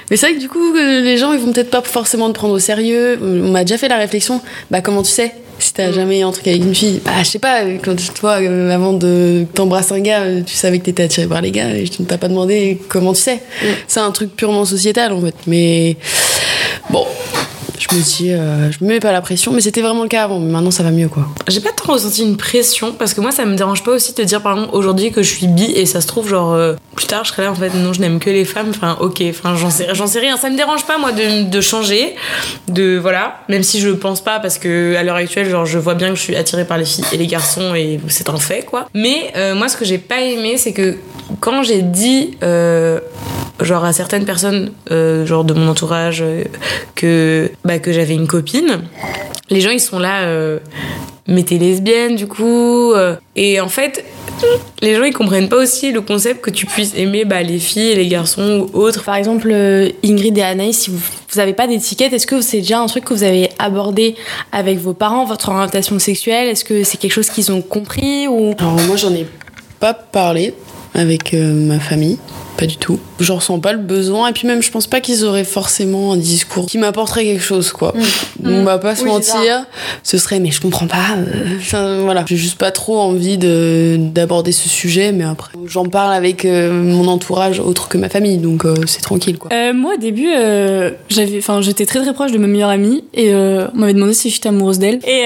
Mais 0.10 0.18
c'est 0.18 0.28
vrai 0.28 0.36
que 0.36 0.42
du 0.42 0.50
coup 0.50 0.74
les 0.74 1.18
gens 1.18 1.34
ils 1.34 1.40
vont 1.40 1.52
peut-être 1.52 1.72
pas 1.72 1.82
forcément 1.82 2.30
te 2.30 2.34
prendre 2.34 2.54
au 2.54 2.60
sérieux. 2.60 3.20
On 3.22 3.52
m'a 3.52 3.64
déjà 3.64 3.78
fait 3.78 3.88
la 3.88 3.98
réflexion, 3.98 4.42
bah 4.72 4.82
comment 4.82 5.04
tu 5.04 5.12
sais? 5.12 5.34
Si 5.64 5.74
t'as 5.74 5.92
jamais 5.92 6.20
eu 6.20 6.24
un 6.24 6.32
truc 6.32 6.48
avec 6.48 6.62
une 6.62 6.76
fille, 6.76 7.02
bah 7.06 7.12
je 7.20 7.30
sais 7.30 7.40
pas, 7.40 7.64
quand 7.84 7.96
toi 8.14 8.42
euh, 8.42 8.70
avant 8.70 8.94
de 8.94 9.46
t'embrasser 9.54 9.94
un 9.94 10.00
gars, 10.02 10.22
euh, 10.22 10.42
tu 10.46 10.54
savais 10.54 10.80
que 10.80 10.86
t'étais 10.86 11.04
attiré 11.04 11.26
par 11.28 11.42
les 11.42 11.52
gars 11.52 11.70
et 11.70 11.84
ne 11.84 12.06
t'ai 12.06 12.18
pas 12.18 12.28
demandé 12.28 12.80
comment 12.90 13.14
tu 13.14 13.22
sais. 13.22 13.42
C'est 13.88 14.02
un 14.02 14.12
truc 14.12 14.36
purement 14.36 14.66
sociétal 14.66 15.14
en 15.14 15.22
fait. 15.22 15.36
Mais 15.48 15.96
bon, 16.90 17.06
je 17.90 17.96
me 17.96 18.02
dis, 18.02 18.32
euh, 18.32 18.72
je 18.72 18.84
me 18.84 18.90
mets 18.90 19.00
pas 19.00 19.12
la 19.12 19.22
pression, 19.22 19.52
mais 19.52 19.62
c'était 19.62 19.82
vraiment 19.82 20.04
le 20.04 20.10
cas 20.10 20.24
avant. 20.24 20.40
Mais 20.40 20.52
maintenant 20.52 20.72
ça 20.72 20.84
va 20.84 20.92
mieux 20.92 21.10
quoi. 21.10 21.28
J'ai 21.48 21.60
pas 21.60 21.72
tant 21.72 21.92
ressenti 21.92 22.24
une 22.24 22.38
pression 22.38 22.94
parce 22.94 23.14
que 23.14 23.22
moi 23.22 23.32
ça 23.32 23.46
me 23.46 23.56
dérange 23.56 23.84
pas 23.84 23.92
aussi 23.92 24.14
de 24.14 24.24
dire 24.24 24.42
par 24.42 24.54
exemple 24.54 24.76
aujourd'hui 24.76 25.12
que 25.12 25.22
je 25.22 25.30
suis 25.30 25.48
bi 25.48 25.66
et 25.66 25.86
ça 25.86 26.00
se 26.00 26.08
trouve 26.08 26.30
genre 26.30 26.54
euh, 26.54 26.76
plus 26.96 27.08
tard 27.08 27.24
je 27.26 27.32
serai 27.32 27.44
là 27.44 27.52
en 27.52 27.56
fait 27.56 27.74
non 27.74 27.94
je 27.94 28.00
n'aime 28.00 28.20
que 28.20 28.30
les 28.30 28.46
femmes 28.46 28.70
enfin 28.70 28.98
ok 29.02 29.22
enfin 29.30 29.56
j'en 29.56 29.70
sais 30.08 30.20
rien 30.20 30.38
ça 30.38 30.50
me 30.50 30.56
dérange 30.56 30.86
pas 30.86 30.98
moi 30.98 31.12
de, 31.12 31.62
changer 31.62 32.16
de 32.68 32.98
voilà 32.98 33.40
même 33.50 33.64
si 33.64 33.80
je 33.80 33.90
pense 33.90 34.24
pas 34.24 34.40
parce 34.40 34.58
que 34.58 34.96
à 34.96 35.04
l'heure 35.04 35.16
actuelle 35.16 35.50
genre 35.50 35.66
je 35.66 35.78
vois 35.78 35.96
bien 35.96 36.10
que 36.10 36.16
je 36.16 36.22
suis 36.22 36.36
attirée 36.36 36.66
par 36.66 36.78
les 36.78 36.86
filles 36.86 37.06
et 37.12 37.18
les 37.18 37.28
garçons 37.28 37.76
et 37.76 38.00
c'est 38.08 38.30
un 38.30 38.38
fait 38.38 38.64
quoi 38.64 38.88
mais 38.94 39.32
euh, 39.36 39.56
moi 39.56 39.68
ce 39.68 39.78
que 39.78 39.86
j'ai 39.86 39.98
pas 39.98 40.22
aimé 40.22 40.58
c'est 40.58 40.74
que 40.74 40.98
quand 41.40 41.64
j'ai 41.64 41.82
dit 41.82 42.38
genre 43.62 43.86
à 43.86 43.94
certaines 43.94 44.26
personnes, 44.26 44.72
euh, 44.92 45.26
genre 45.26 45.44
de 45.44 45.54
mon 45.54 45.68
entourage, 45.68 46.22
euh, 46.22 46.44
que, 46.96 47.52
bah, 47.64 47.80
que 47.80 47.92
j'avais 47.92 48.16
une 48.16 48.28
copine, 48.28 48.82
les 49.50 49.62
gens 49.62 49.70
ils 49.70 49.80
sont 49.80 50.00
là, 50.00 50.24
euh, 50.24 50.60
mais 51.28 51.44
t'es 51.44 51.58
lesbienne 51.58 52.16
du 52.16 52.28
coup. 52.28 52.94
et 53.36 53.62
en 53.62 53.70
fait, 53.70 54.04
les 54.82 54.96
gens 54.96 55.04
ils 55.04 55.14
comprennent 55.14 55.50
pas 55.50 55.58
aussi 55.58 55.92
le 55.92 56.02
concept 56.02 56.42
que 56.42 56.50
tu 56.50 56.66
puisses 56.66 56.94
aimer 56.96 57.24
bah, 57.24 57.44
les 57.44 57.60
filles 57.60 57.92
et 57.92 57.96
les 57.96 58.08
garçons 58.08 58.68
ou 58.74 58.78
autres. 58.78 59.04
Par 59.04 59.16
exemple, 59.16 59.54
Ingrid 60.04 60.38
et 60.38 60.42
Anaïs, 60.42 60.80
si 60.80 60.90
vous 60.90 61.00
vous 61.34 61.40
avez 61.40 61.54
pas 61.54 61.68
d'étiquette, 61.68 62.14
est-ce 62.14 62.28
que 62.28 62.42
c'est 62.42 62.58
déjà 62.58 62.80
un 62.80 62.86
truc 62.86 63.06
que 63.06 63.14
vous 63.14 63.24
avez 63.24 63.50
abordé 63.58 64.16
avec 64.52 64.78
vos 64.78 64.94
parents, 64.94 65.26
votre 65.26 65.50
orientation 65.50 65.98
sexuelle? 65.98 66.48
Est-ce 66.48 66.64
que 66.64 66.84
c'est 66.84 66.98
quelque 66.98 67.14
chose 67.14 67.30
qu'ils 67.30 67.52
ont 67.52 67.62
compris 67.62 68.28
ou? 68.28 68.54
Alors 68.60 68.80
moi 68.82 68.96
j'en 68.98 69.14
ai 69.14 69.26
pas 69.80 69.94
parlé 69.94 70.54
avec 70.94 71.34
euh, 71.34 71.54
ma 71.54 71.80
famille, 71.80 72.18
pas 72.58 72.66
du 72.66 72.78
tout. 72.78 73.00
Je 73.20 73.32
ressens 73.32 73.60
pas 73.60 73.74
le 73.74 73.80
besoin 73.80 74.28
et 74.30 74.34
puis 74.34 74.48
même 74.48 74.62
je 74.62 74.70
pense 74.72 74.88
pas 74.88 75.00
qu'ils 75.02 75.26
auraient 75.26 75.44
forcément 75.44 76.14
un 76.14 76.18
discours 76.18 76.66
qui 76.68 76.78
m'apporterait 76.78 77.26
quelque 77.26 77.44
chose 77.44 77.72
quoi. 77.72 77.94
On 78.44 78.64
va 78.64 78.78
pas 78.78 78.96
se 78.96 79.02
Mm. 79.04 79.06
Oui, 79.06 79.12
mentir, 79.12 79.66
ce 80.04 80.18
serait 80.18 80.40
mais 80.40 80.52
je 80.52 80.62
comprends 80.62 80.88
pas. 80.88 81.16
euh, 81.18 81.58
enfin, 81.60 82.00
voilà, 82.02 82.24
j'ai 82.28 82.38
juste 82.38 82.58
pas 82.58 82.72
trop 82.72 83.00
envie 83.00 83.38
de 83.38 83.98
d'aborder 84.00 84.52
ce 84.52 84.70
sujet 84.70 85.12
mais 85.12 85.24
après 85.24 85.52
j'en 85.66 85.86
parle 85.86 86.14
avec 86.14 86.46
euh, 86.46 86.72
mon 86.72 87.08
entourage 87.08 87.60
autre 87.60 87.88
que 87.90 87.98
ma 87.98 88.08
famille 88.10 88.38
donc 88.38 88.66
euh, 88.66 88.76
c'est 88.86 89.02
tranquille 89.02 89.38
quoi. 89.38 89.50
Euh, 89.54 89.74
moi, 89.74 89.96
au 89.96 90.00
début, 90.00 90.30
j'avais, 91.10 91.38
enfin, 91.40 91.62
j'étais 91.62 91.86
très 91.86 92.02
très 92.02 92.14
proche 92.14 92.32
de 92.32 92.38
ma 92.38 92.48
meilleure 92.48 92.70
amie 92.70 93.04
et 93.14 93.34
on 93.34 93.70
m'avait 93.74 93.94
demandé 93.94 94.14
si 94.14 94.30
j'étais 94.30 94.50
amoureuse 94.50 94.80
d'elle 94.80 95.00
et 95.08 95.24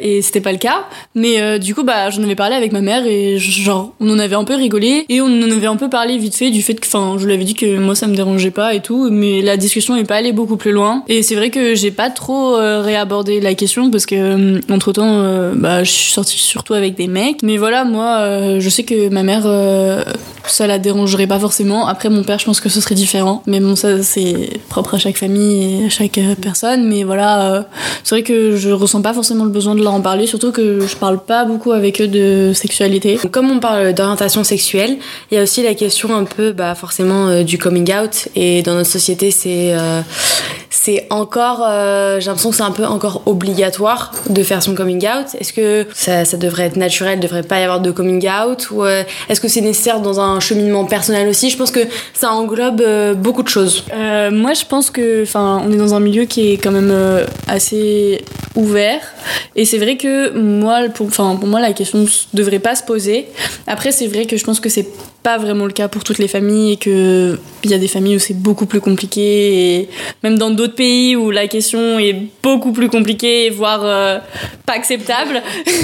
et 0.00 0.22
c'était 0.22 0.40
pas 0.40 0.52
le 0.52 0.58
cas. 0.58 0.84
Mais 1.14 1.58
du 1.58 1.74
coup, 1.74 1.82
bah, 1.84 2.10
j'en 2.10 2.22
avais 2.22 2.34
parlé 2.34 2.54
avec 2.54 2.72
ma 2.72 2.80
mère 2.80 3.04
et 3.06 3.38
genre, 3.38 3.92
on 4.00 4.10
en 4.10 4.18
avait 4.18 4.36
un 4.36 4.44
peu 4.44 4.54
rigolé 4.54 5.04
et 5.08 5.20
on 5.20 5.26
en 5.26 5.50
avait 5.50 5.66
un 5.66 5.76
peu 5.76 5.88
parlé 5.88 6.18
vite 6.18 6.34
fait 6.36 6.50
du 6.50 6.57
fait 6.62 6.74
que, 6.74 6.86
enfin, 6.86 7.16
je 7.18 7.26
lui 7.26 7.34
avais 7.34 7.44
dit 7.44 7.54
que 7.54 7.78
moi 7.78 7.94
ça 7.94 8.06
me 8.06 8.14
dérangeait 8.14 8.50
pas 8.50 8.74
et 8.74 8.80
tout, 8.80 9.08
mais 9.10 9.42
la 9.42 9.56
discussion 9.56 9.96
est 9.96 10.04
pas 10.04 10.16
allée 10.16 10.32
beaucoup 10.32 10.56
plus 10.56 10.72
loin. 10.72 11.02
Et 11.08 11.22
c'est 11.22 11.34
vrai 11.34 11.50
que 11.50 11.74
j'ai 11.74 11.90
pas 11.90 12.10
trop 12.10 12.56
euh, 12.56 12.80
réabordé 12.82 13.40
la 13.40 13.54
question 13.54 13.90
parce 13.90 14.06
que 14.06 14.60
entre 14.72 14.92
temps, 14.92 15.52
bah, 15.54 15.84
je 15.84 15.90
suis 15.90 16.12
sortie 16.12 16.38
surtout 16.38 16.74
avec 16.74 16.94
des 16.94 17.06
mecs. 17.06 17.42
Mais 17.42 17.56
voilà, 17.56 17.84
moi, 17.84 18.18
euh, 18.20 18.60
je 18.60 18.68
sais 18.68 18.84
que 18.84 19.08
ma 19.08 19.22
mère, 19.22 19.42
euh, 19.46 20.02
ça 20.46 20.66
la 20.66 20.78
dérangerait 20.78 21.26
pas 21.26 21.38
forcément. 21.38 21.86
Après, 21.86 22.08
mon 22.08 22.22
père, 22.22 22.38
je 22.38 22.44
pense 22.44 22.60
que 22.60 22.68
ce 22.68 22.80
serait 22.80 22.94
différent. 22.94 23.42
Mais 23.46 23.60
bon, 23.60 23.76
ça, 23.76 24.02
c'est 24.02 24.60
propre 24.68 24.94
à 24.94 24.98
chaque 24.98 25.16
famille 25.16 25.82
et 25.82 25.86
à 25.86 25.88
chaque 25.88 26.18
euh, 26.18 26.34
personne. 26.40 26.88
Mais 26.88 27.04
voilà, 27.04 27.52
euh, 27.52 27.62
c'est 28.04 28.14
vrai 28.14 28.22
que 28.22 28.56
je 28.56 28.70
ressens 28.70 29.02
pas 29.02 29.12
forcément 29.12 29.44
le 29.44 29.50
besoin 29.50 29.74
de 29.74 29.82
leur 29.82 29.94
en 29.94 30.00
parler, 30.00 30.26
surtout 30.26 30.52
que 30.52 30.80
je 30.86 30.96
parle 30.96 31.22
pas 31.22 31.44
beaucoup 31.44 31.72
avec 31.72 32.00
eux 32.00 32.08
de 32.08 32.52
sexualité. 32.54 33.18
Comme 33.30 33.50
on 33.50 33.60
parle 33.60 33.92
d'orientation 33.92 34.44
sexuelle, 34.44 34.98
il 35.30 35.36
y 35.36 35.38
a 35.38 35.42
aussi 35.42 35.62
la 35.62 35.74
question 35.74 36.14
un 36.14 36.24
peu 36.24 36.47
bah, 36.52 36.74
forcément 36.74 37.28
euh, 37.28 37.42
du 37.42 37.58
coming 37.58 37.92
out. 37.94 38.28
Et 38.34 38.62
dans 38.62 38.74
notre 38.74 38.90
société, 38.90 39.30
c'est 39.30 39.72
euh, 39.72 40.00
c'est 40.70 41.06
encore, 41.10 41.64
euh, 41.66 42.20
j'ai 42.20 42.26
l'impression 42.26 42.50
que 42.50 42.56
c'est 42.56 42.62
un 42.62 42.70
peu 42.70 42.84
encore 42.84 43.22
obligatoire 43.26 44.12
de 44.28 44.42
faire 44.42 44.62
son 44.62 44.74
coming 44.74 45.04
out. 45.06 45.26
Est-ce 45.38 45.52
que 45.52 45.86
ça, 45.92 46.24
devrait 46.36 46.64
être 46.64 46.76
naturel, 46.76 47.20
devrait 47.20 47.42
pas 47.42 47.58
y 47.58 47.62
avoir 47.62 47.80
de 47.80 47.90
coming 47.90 48.26
out? 48.28 48.70
Ou 48.70 48.84
est-ce 48.84 49.40
que 49.40 49.48
c'est 49.48 49.60
nécessaire 49.60 50.00
dans 50.00 50.20
un 50.20 50.40
cheminement 50.40 50.84
personnel 50.84 51.28
aussi? 51.28 51.50
Je 51.50 51.56
pense 51.56 51.70
que 51.70 51.80
ça 52.14 52.30
englobe 52.30 52.82
beaucoup 53.16 53.42
de 53.42 53.48
choses. 53.48 53.84
Moi, 53.92 54.54
je 54.54 54.64
pense 54.66 54.90
que, 54.90 55.22
enfin, 55.22 55.62
on 55.66 55.72
est 55.72 55.76
dans 55.76 55.94
un 55.94 56.00
milieu 56.00 56.24
qui 56.24 56.52
est 56.52 56.56
quand 56.58 56.70
même 56.70 56.94
assez 57.48 58.22
ouvert, 58.54 59.00
et 59.56 59.64
c'est 59.64 59.78
vrai 59.78 59.96
que 59.96 60.30
moi, 60.38 60.82
pour, 60.94 61.08
pour 61.10 61.46
moi, 61.46 61.60
la 61.60 61.72
question 61.72 62.06
devrait 62.34 62.60
pas 62.60 62.76
se 62.76 62.82
poser. 62.82 63.26
Après, 63.66 63.92
c'est 63.92 64.06
vrai 64.06 64.26
que 64.26 64.36
je 64.36 64.44
pense 64.44 64.60
que 64.60 64.68
c'est 64.68 64.86
pas 65.22 65.38
vraiment 65.38 65.66
le 65.66 65.72
cas 65.72 65.88
pour 65.88 66.04
toutes 66.04 66.18
les 66.18 66.28
familles 66.28 66.72
et 66.72 66.76
que 66.76 67.38
il 67.64 67.70
y 67.70 67.74
a 67.74 67.78
des 67.78 67.88
familles 67.88 68.16
où 68.16 68.20
c'est 68.20 68.40
beaucoup 68.40 68.66
plus 68.66 68.80
compliqué 68.80 69.80
et 69.80 69.88
même 70.22 70.38
dans 70.38 70.50
d'autres 70.50 70.74
pays 70.74 71.16
où 71.16 71.30
la 71.30 71.48
question 71.48 71.98
est 71.98 72.16
beaucoup 72.42 72.72
plus 72.72 72.88
compliquée 72.88 73.50
voire 73.50 73.80
euh, 73.84 74.18
pas 74.66 74.74
acceptable. 74.74 75.42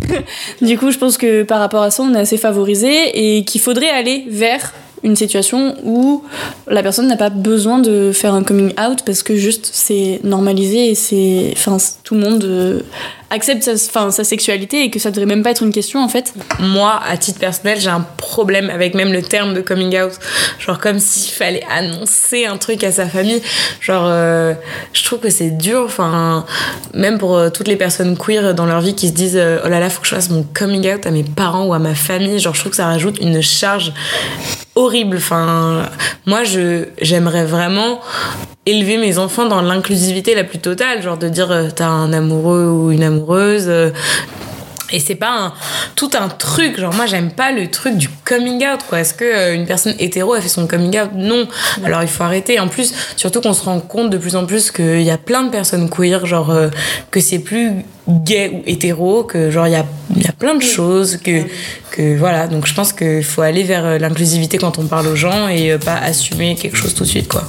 du 0.62 0.78
coup, 0.78 0.90
je 0.90 0.98
pense 0.98 1.18
que 1.18 1.42
par 1.42 1.58
rapport 1.58 1.82
à 1.82 1.90
ça, 1.90 2.02
on 2.02 2.14
est 2.14 2.18
assez 2.18 2.38
favorisé 2.38 3.36
et 3.38 3.44
qu'il 3.44 3.60
faudrait 3.60 3.90
aller 3.90 4.24
vers 4.28 4.72
une 5.04 5.16
situation 5.16 5.76
où 5.84 6.24
la 6.66 6.82
personne 6.82 7.06
n'a 7.06 7.16
pas 7.16 7.28
besoin 7.28 7.78
de 7.78 8.10
faire 8.12 8.32
un 8.32 8.42
coming 8.42 8.72
out 8.80 9.02
parce 9.04 9.22
que 9.22 9.36
juste 9.36 9.68
c'est 9.70 10.18
normalisé 10.24 10.90
et 10.90 10.94
c'est 10.94 11.52
enfin 11.52 11.76
tout 12.02 12.14
le 12.14 12.20
monde 12.20 12.42
euh, 12.44 12.80
accepte 13.28 13.62
sa, 13.76 14.10
sa 14.10 14.24
sexualité 14.24 14.82
et 14.82 14.90
que 14.90 14.98
ça 14.98 15.10
devrait 15.10 15.26
même 15.26 15.42
pas 15.42 15.50
être 15.50 15.62
une 15.62 15.72
question 15.72 16.02
en 16.02 16.08
fait. 16.08 16.32
Moi, 16.58 16.98
à 17.06 17.18
titre 17.18 17.38
personnel, 17.38 17.78
j'ai 17.78 17.90
un 17.90 18.00
problème 18.16 18.70
avec 18.70 18.94
même 18.94 19.12
le 19.12 19.22
terme 19.22 19.52
de 19.52 19.60
coming 19.60 19.94
out. 20.00 20.12
Genre 20.58 20.78
comme 20.78 20.98
s'il 20.98 21.34
fallait 21.34 21.64
annoncer 21.70 22.46
un 22.46 22.56
truc 22.56 22.82
à 22.82 22.90
sa 22.90 23.06
famille. 23.06 23.42
Genre, 23.80 24.04
euh, 24.06 24.54
je 24.94 25.04
trouve 25.04 25.18
que 25.18 25.30
c'est 25.30 25.50
dur. 25.50 25.82
Enfin, 25.84 26.46
même 26.94 27.18
pour 27.18 27.36
euh, 27.36 27.50
toutes 27.50 27.68
les 27.68 27.76
personnes 27.76 28.16
queer 28.16 28.54
dans 28.54 28.66
leur 28.66 28.80
vie 28.80 28.94
qui 28.94 29.08
se 29.08 29.12
disent 29.12 29.40
oh 29.64 29.68
là 29.68 29.80
là, 29.80 29.90
faut 29.90 30.00
que 30.00 30.06
je 30.06 30.14
fasse 30.14 30.30
mon 30.30 30.46
coming 30.54 30.90
out 30.94 31.06
à 31.06 31.10
mes 31.10 31.24
parents 31.24 31.66
ou 31.66 31.74
à 31.74 31.78
ma 31.78 31.94
famille. 31.94 32.38
Genre, 32.38 32.54
je 32.54 32.60
trouve 32.60 32.70
que 32.70 32.76
ça 32.76 32.86
rajoute 32.86 33.18
une 33.20 33.42
charge 33.42 33.92
horrible. 34.74 35.16
Enfin, 35.18 35.88
moi, 36.26 36.44
je 36.44 36.86
j'aimerais 37.00 37.44
vraiment 37.44 38.00
élever 38.66 38.96
mes 38.96 39.18
enfants 39.18 39.46
dans 39.46 39.60
l'inclusivité 39.60 40.34
la 40.34 40.44
plus 40.44 40.58
totale, 40.58 41.02
genre 41.02 41.18
de 41.18 41.28
dire 41.28 41.50
euh, 41.50 41.68
t'as 41.74 41.88
un 41.88 42.12
amoureux 42.12 42.66
ou 42.66 42.90
une 42.90 43.02
amoureuse. 43.02 43.70
Et 44.92 45.00
c'est 45.00 45.14
pas 45.14 45.54
tout 45.96 46.10
un 46.18 46.28
truc, 46.28 46.78
genre 46.78 46.92
moi 46.94 47.06
j'aime 47.06 47.30
pas 47.30 47.52
le 47.52 47.70
truc 47.70 47.96
du 47.96 48.08
coming 48.24 48.64
out 48.66 48.80
quoi. 48.88 49.00
Est-ce 49.00 49.14
que 49.14 49.24
euh, 49.24 49.54
une 49.54 49.66
personne 49.66 49.94
hétéro 49.98 50.34
a 50.34 50.40
fait 50.40 50.48
son 50.48 50.66
coming 50.66 50.98
out? 51.00 51.10
Non. 51.14 51.48
Alors 51.84 52.02
il 52.02 52.08
faut 52.08 52.22
arrêter. 52.22 52.60
En 52.60 52.68
plus, 52.68 52.92
surtout 53.16 53.40
qu'on 53.40 53.54
se 53.54 53.64
rend 53.64 53.80
compte 53.80 54.10
de 54.10 54.18
plus 54.18 54.36
en 54.36 54.44
plus 54.46 54.70
qu'il 54.70 55.02
y 55.02 55.10
a 55.10 55.18
plein 55.18 55.42
de 55.42 55.50
personnes 55.50 55.88
queer, 55.88 56.26
genre 56.26 56.50
euh, 56.50 56.68
que 57.10 57.20
c'est 57.20 57.38
plus 57.38 57.72
gay 58.08 58.50
ou 58.52 58.62
hétéro, 58.66 59.24
que 59.24 59.50
genre 59.50 59.66
il 59.66 59.72
y 59.72 59.76
a, 59.76 59.86
y 60.16 60.26
a 60.26 60.32
plein 60.32 60.54
de 60.54 60.62
choses, 60.62 61.16
que, 61.16 61.44
que 61.90 62.16
voilà. 62.18 62.46
Donc 62.46 62.66
je 62.66 62.74
pense 62.74 62.92
qu'il 62.92 63.24
faut 63.24 63.42
aller 63.42 63.62
vers 63.62 63.86
euh, 63.86 63.98
l'inclusivité 63.98 64.58
quand 64.58 64.78
on 64.78 64.86
parle 64.86 65.06
aux 65.06 65.16
gens 65.16 65.48
et 65.48 65.78
pas 65.78 65.96
assumer 65.96 66.56
quelque 66.56 66.76
chose 66.76 66.94
tout 66.94 67.04
de 67.04 67.08
suite 67.08 67.28
quoi. 67.28 67.44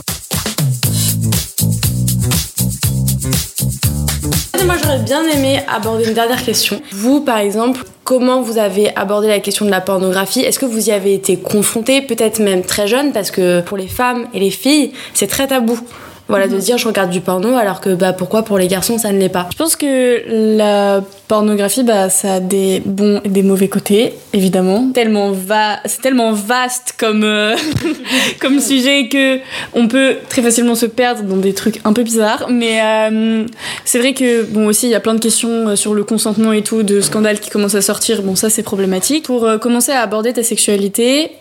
Moi, 4.66 4.78
j'aurais 4.82 4.98
bien 4.98 5.24
aimé 5.30 5.60
aborder 5.68 6.08
une 6.08 6.16
dernière 6.16 6.44
question. 6.44 6.82
Vous, 6.92 7.22
par 7.22 7.38
exemple, 7.38 7.84
comment 8.04 8.42
vous 8.42 8.58
avez 8.58 8.96
abordé 8.96 9.28
la 9.28 9.40
question 9.40 9.64
de 9.66 9.70
la 9.70 9.80
pornographie? 9.80 10.40
Est-ce 10.40 10.58
que 10.58 10.66
vous 10.66 10.90
y 10.90 10.92
avez 10.92 11.14
été 11.14 11.38
confronté, 11.38 12.02
peut-être 12.02 12.40
même 12.40 12.64
très 12.64 12.88
jeune, 12.88 13.12
parce 13.12 13.30
que 13.30 13.62
pour 13.62 13.78
les 13.78 13.88
femmes 13.88 14.26
et 14.34 14.40
les 14.40 14.50
filles, 14.50 14.92
c'est 15.14 15.28
très 15.28 15.46
tabou. 15.46 15.80
Voilà, 16.28 16.48
de 16.48 16.58
dire 16.58 16.78
je 16.78 16.88
regarde 16.88 17.12
du 17.12 17.22
porno 17.22 17.56
alors 17.56 17.82
que 17.82 17.94
bah 17.94 18.14
pourquoi 18.14 18.44
pour 18.44 18.58
les 18.58 18.68
garçons 18.68 18.98
ça 18.98 19.12
ne 19.12 19.20
l'est 19.20 19.30
pas. 19.30 19.48
Je 19.52 19.58
pense 19.58 19.76
que 19.76 20.56
la 20.58 21.02
pornographie, 21.28 21.84
bah, 21.84 22.10
ça 22.10 22.36
a 22.36 22.40
des 22.40 22.82
bons 22.86 23.22
et 23.24 23.30
des 23.30 23.44
mauvais 23.44 23.68
côtés, 23.68 24.14
évidemment. 24.34 24.90
Tellement 24.94 25.32
va, 25.32 25.80
c'est 25.86 26.02
tellement 26.02 26.34
vaste 26.34 26.96
comme 26.98 27.24
euh, 27.24 27.56
sujet 28.60 29.10
que 29.10 29.40
on 29.74 29.88
peut 29.88 30.16
très 30.30 30.42
facilement 30.42 30.76
se 30.76 30.86
perdre 30.86 31.24
dans 31.24 31.36
des 31.36 31.54
trucs 31.54 31.82
un 31.84 31.94
peu 31.94 32.04
bizarres. 32.04 32.48
Mais 32.50 32.80
euh, 32.82 33.46
c'est 33.84 34.00
vrai 34.00 34.14
que 34.14 34.44
bon 34.44 34.68
aussi 34.68 34.88
il 34.88 34.92
y 34.92 34.96
a 34.96 35.00
plein 35.00 35.14
de 35.14 35.20
questions 35.20 35.70
euh, 35.70 35.76
sur 35.76 35.94
le 35.94 36.04
consentement 36.04 36.54
et 36.54 36.62
tout, 36.62 36.84
de 36.84 37.02
scandales 37.02 37.40
qui 37.40 37.50
commencent 37.50 37.76
à 37.76 37.82
sortir. 37.82 38.22
Bon 38.22 38.36
ça 38.36 38.50
c'est 38.50 38.64
problématique. 38.64 39.26
Pour 39.26 39.48
commencer 39.60 39.92
à 39.92 40.02
aborder 40.02 40.34
ta 40.34 40.44
sexualité, 40.44 41.32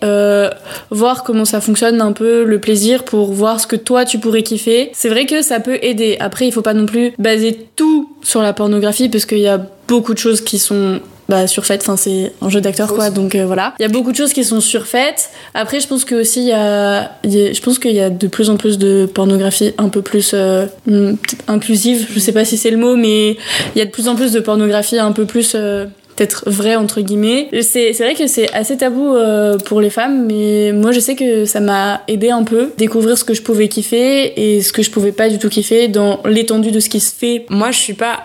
voir 0.91 1.25
comment 1.25 1.45
ça 1.45 1.61
fonctionne 1.61 2.01
un 2.01 2.13
peu, 2.13 2.45
le 2.45 2.59
plaisir, 2.59 3.05
pour 3.05 3.33
voir 3.33 3.61
ce 3.61 3.67
que 3.67 3.77
toi 3.77 4.05
tu 4.05 4.19
pourrais 4.19 4.43
kiffer. 4.43 4.74
C'est 4.93 5.09
vrai 5.09 5.27
que 5.27 5.43
ça 5.43 5.61
peut 5.61 5.79
aider. 5.83 6.17
Après 6.21 6.47
il 6.47 6.53
faut 6.53 6.63
pas 6.63 6.75
non 6.75 6.87
plus 6.87 7.13
baser 7.19 7.57
tout 7.77 8.09
sur 8.23 8.43
la 8.43 8.53
pornographie 8.53 9.09
parce 9.09 9.27
qu'il 9.27 9.39
y 9.39 9.49
a 9.49 9.61
beaucoup 9.89 10.15
de 10.15 10.19
choses 10.19 10.41
qui 10.41 10.59
sont 10.59 11.01
bah, 11.29 11.47
surfaites, 11.47 11.81
enfin 11.81 11.97
c'est 11.97 12.33
un 12.43 12.51
jeu 12.51 12.61
d'acteur 12.61 12.93
quoi, 12.93 13.11
donc 13.11 13.35
euh, 13.35 13.47
voilà. 13.47 13.75
Il 13.79 13.83
y 13.83 13.87
a 13.87 13.89
beaucoup 13.89 14.13
de 14.13 14.17
choses 14.17 14.33
qui 14.33 14.45
sont 14.45 14.61
surfaites. 14.61 15.31
Après, 15.55 15.81
je 15.81 15.89
pense 15.89 16.05
que 16.05 16.15
aussi 16.15 16.41
il 16.41 16.49
y 16.49 16.53
a, 16.53 17.11
je 17.25 17.61
pense 17.63 17.79
qu'il 17.79 17.93
y 17.93 18.01
a 18.01 18.11
de 18.11 18.27
plus 18.27 18.51
en 18.51 18.57
plus 18.57 18.79
de 18.79 19.07
pornographie 19.07 19.73
un 19.79 19.89
peu 19.89 20.03
plus 20.03 20.33
euh, 20.35 20.67
hmm, 20.87 21.15
inclusive. 21.49 22.09
Je 22.11 22.19
sais 22.19 22.33
pas 22.33 22.45
si 22.45 22.59
c'est 22.59 22.71
le 22.71 22.77
mot, 22.77 22.97
mais 22.97 23.37
il 23.75 23.79
y 23.79 23.81
a 23.81 23.87
de 23.87 23.91
plus 23.91 24.09
en 24.09 24.17
plus 24.17 24.33
de 24.33 24.41
pornographie 24.41 24.99
un 24.99 25.13
peu 25.13 25.25
plus 25.25 25.53
euh, 25.55 25.87
peut-être 26.17 26.45
vraie 26.49 26.77
entre 26.77 27.01
guillemets. 27.01 27.49
C'est 27.63 27.93
vrai 27.93 28.15
que 28.15 28.27
c'est 28.27 28.53
assez 28.53 28.77
tabou 28.77 29.15
euh, 29.15 29.59
pour 29.59 29.81
les 29.81 29.91
femmes, 29.91 30.27
mais 30.27 30.73
moi 30.73 30.93
je 30.93 31.01
sais 31.01 31.15
que 31.15 31.45
ça 31.45 31.61
m'a 31.61 32.03
aidé 32.09 32.31
un 32.31 32.45
peu 32.45 32.73
découvrir 32.79 33.19
ce 33.19 33.25
que 33.25 33.35
je 33.35 33.43
pouvais 33.43 33.69
kiffer 33.69 34.33
et 34.37 34.63
ce 34.63 34.73
que 34.73 34.83
je 34.83 34.91
pouvais 34.91 35.13
pas 35.13 35.29
du 35.29 35.39
tout 35.39 35.49
kiffer 35.49 35.89
dans 35.89 36.21
l'étendue 36.25 36.71
de 36.71 36.81
ce 36.81 36.89
qui 36.89 37.01
se 37.01 37.13
fait. 37.15 37.47
Moi, 37.51 37.71
je 37.71 37.79
suis 37.79 37.95
pas 37.95 38.25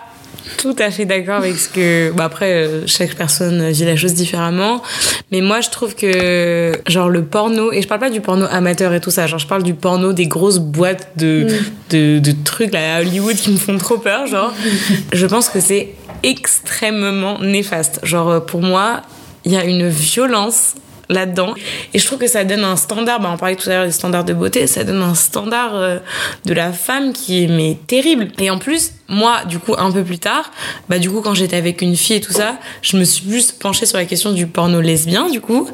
tout 0.56 0.74
à 0.78 0.90
fait 0.90 1.04
d'accord 1.04 1.36
avec 1.36 1.56
ce 1.56 1.68
que. 1.68 2.10
Bah 2.12 2.24
après, 2.24 2.52
euh, 2.52 2.86
chaque 2.86 3.14
personne 3.14 3.70
vit 3.70 3.84
la 3.84 3.96
chose 3.96 4.14
différemment. 4.14 4.82
Mais 5.30 5.40
moi, 5.40 5.60
je 5.60 5.70
trouve 5.70 5.94
que, 5.94 6.72
genre, 6.88 7.08
le 7.08 7.24
porno, 7.24 7.72
et 7.72 7.82
je 7.82 7.88
parle 7.88 8.00
pas 8.00 8.10
du 8.10 8.20
porno 8.20 8.46
amateur 8.50 8.92
et 8.94 9.00
tout 9.00 9.10
ça, 9.10 9.26
genre, 9.26 9.38
je 9.38 9.46
parle 9.46 9.62
du 9.62 9.74
porno 9.74 10.12
des 10.12 10.26
grosses 10.26 10.58
boîtes 10.58 11.12
de, 11.16 11.46
de, 11.90 12.18
de 12.18 12.34
trucs 12.44 12.72
là, 12.72 12.96
à 12.96 13.00
Hollywood 13.00 13.36
qui 13.36 13.50
me 13.50 13.58
font 13.58 13.78
trop 13.78 13.98
peur, 13.98 14.26
genre. 14.26 14.52
je 15.12 15.26
pense 15.26 15.48
que 15.48 15.60
c'est 15.60 15.90
extrêmement 16.22 17.38
néfaste. 17.38 18.00
Genre, 18.02 18.28
euh, 18.28 18.40
pour 18.40 18.62
moi, 18.62 19.02
il 19.44 19.52
y 19.52 19.56
a 19.56 19.64
une 19.64 19.88
violence 19.88 20.74
là-dedans. 21.08 21.54
Et 21.92 21.98
je 21.98 22.06
trouve 22.06 22.18
que 22.18 22.28
ça 22.28 22.44
donne 22.44 22.64
un 22.64 22.76
standard, 22.76 23.20
bah 23.20 23.30
on 23.32 23.36
parlait 23.36 23.56
tout 23.56 23.68
à 23.68 23.72
l'heure 23.72 23.86
des 23.86 23.92
standards 23.92 24.24
de 24.24 24.32
beauté, 24.32 24.66
ça 24.66 24.84
donne 24.84 25.02
un 25.02 25.14
standard 25.14 25.74
euh, 25.74 25.98
de 26.44 26.54
la 26.54 26.72
femme 26.72 27.12
qui 27.12 27.44
est 27.44 27.48
mais 27.48 27.76
terrible. 27.86 28.28
Et 28.38 28.48
en 28.50 28.58
plus, 28.58 28.92
moi, 29.10 29.44
du 29.44 29.58
coup, 29.58 29.74
un 29.76 29.90
peu 29.92 30.02
plus 30.04 30.18
tard, 30.18 30.50
bah 30.88 30.98
du 30.98 31.10
coup, 31.10 31.20
quand 31.20 31.34
j'étais 31.34 31.56
avec 31.56 31.82
une 31.82 31.96
fille 31.96 32.16
et 32.16 32.20
tout 32.20 32.32
ça, 32.32 32.56
je 32.80 32.96
me 32.96 33.04
suis 33.04 33.26
plus 33.26 33.52
penchée 33.52 33.84
sur 33.84 33.98
la 33.98 34.04
question 34.06 34.32
du 34.32 34.46
porno 34.46 34.80
lesbien, 34.80 35.28
du 35.28 35.40
coup. 35.40 35.68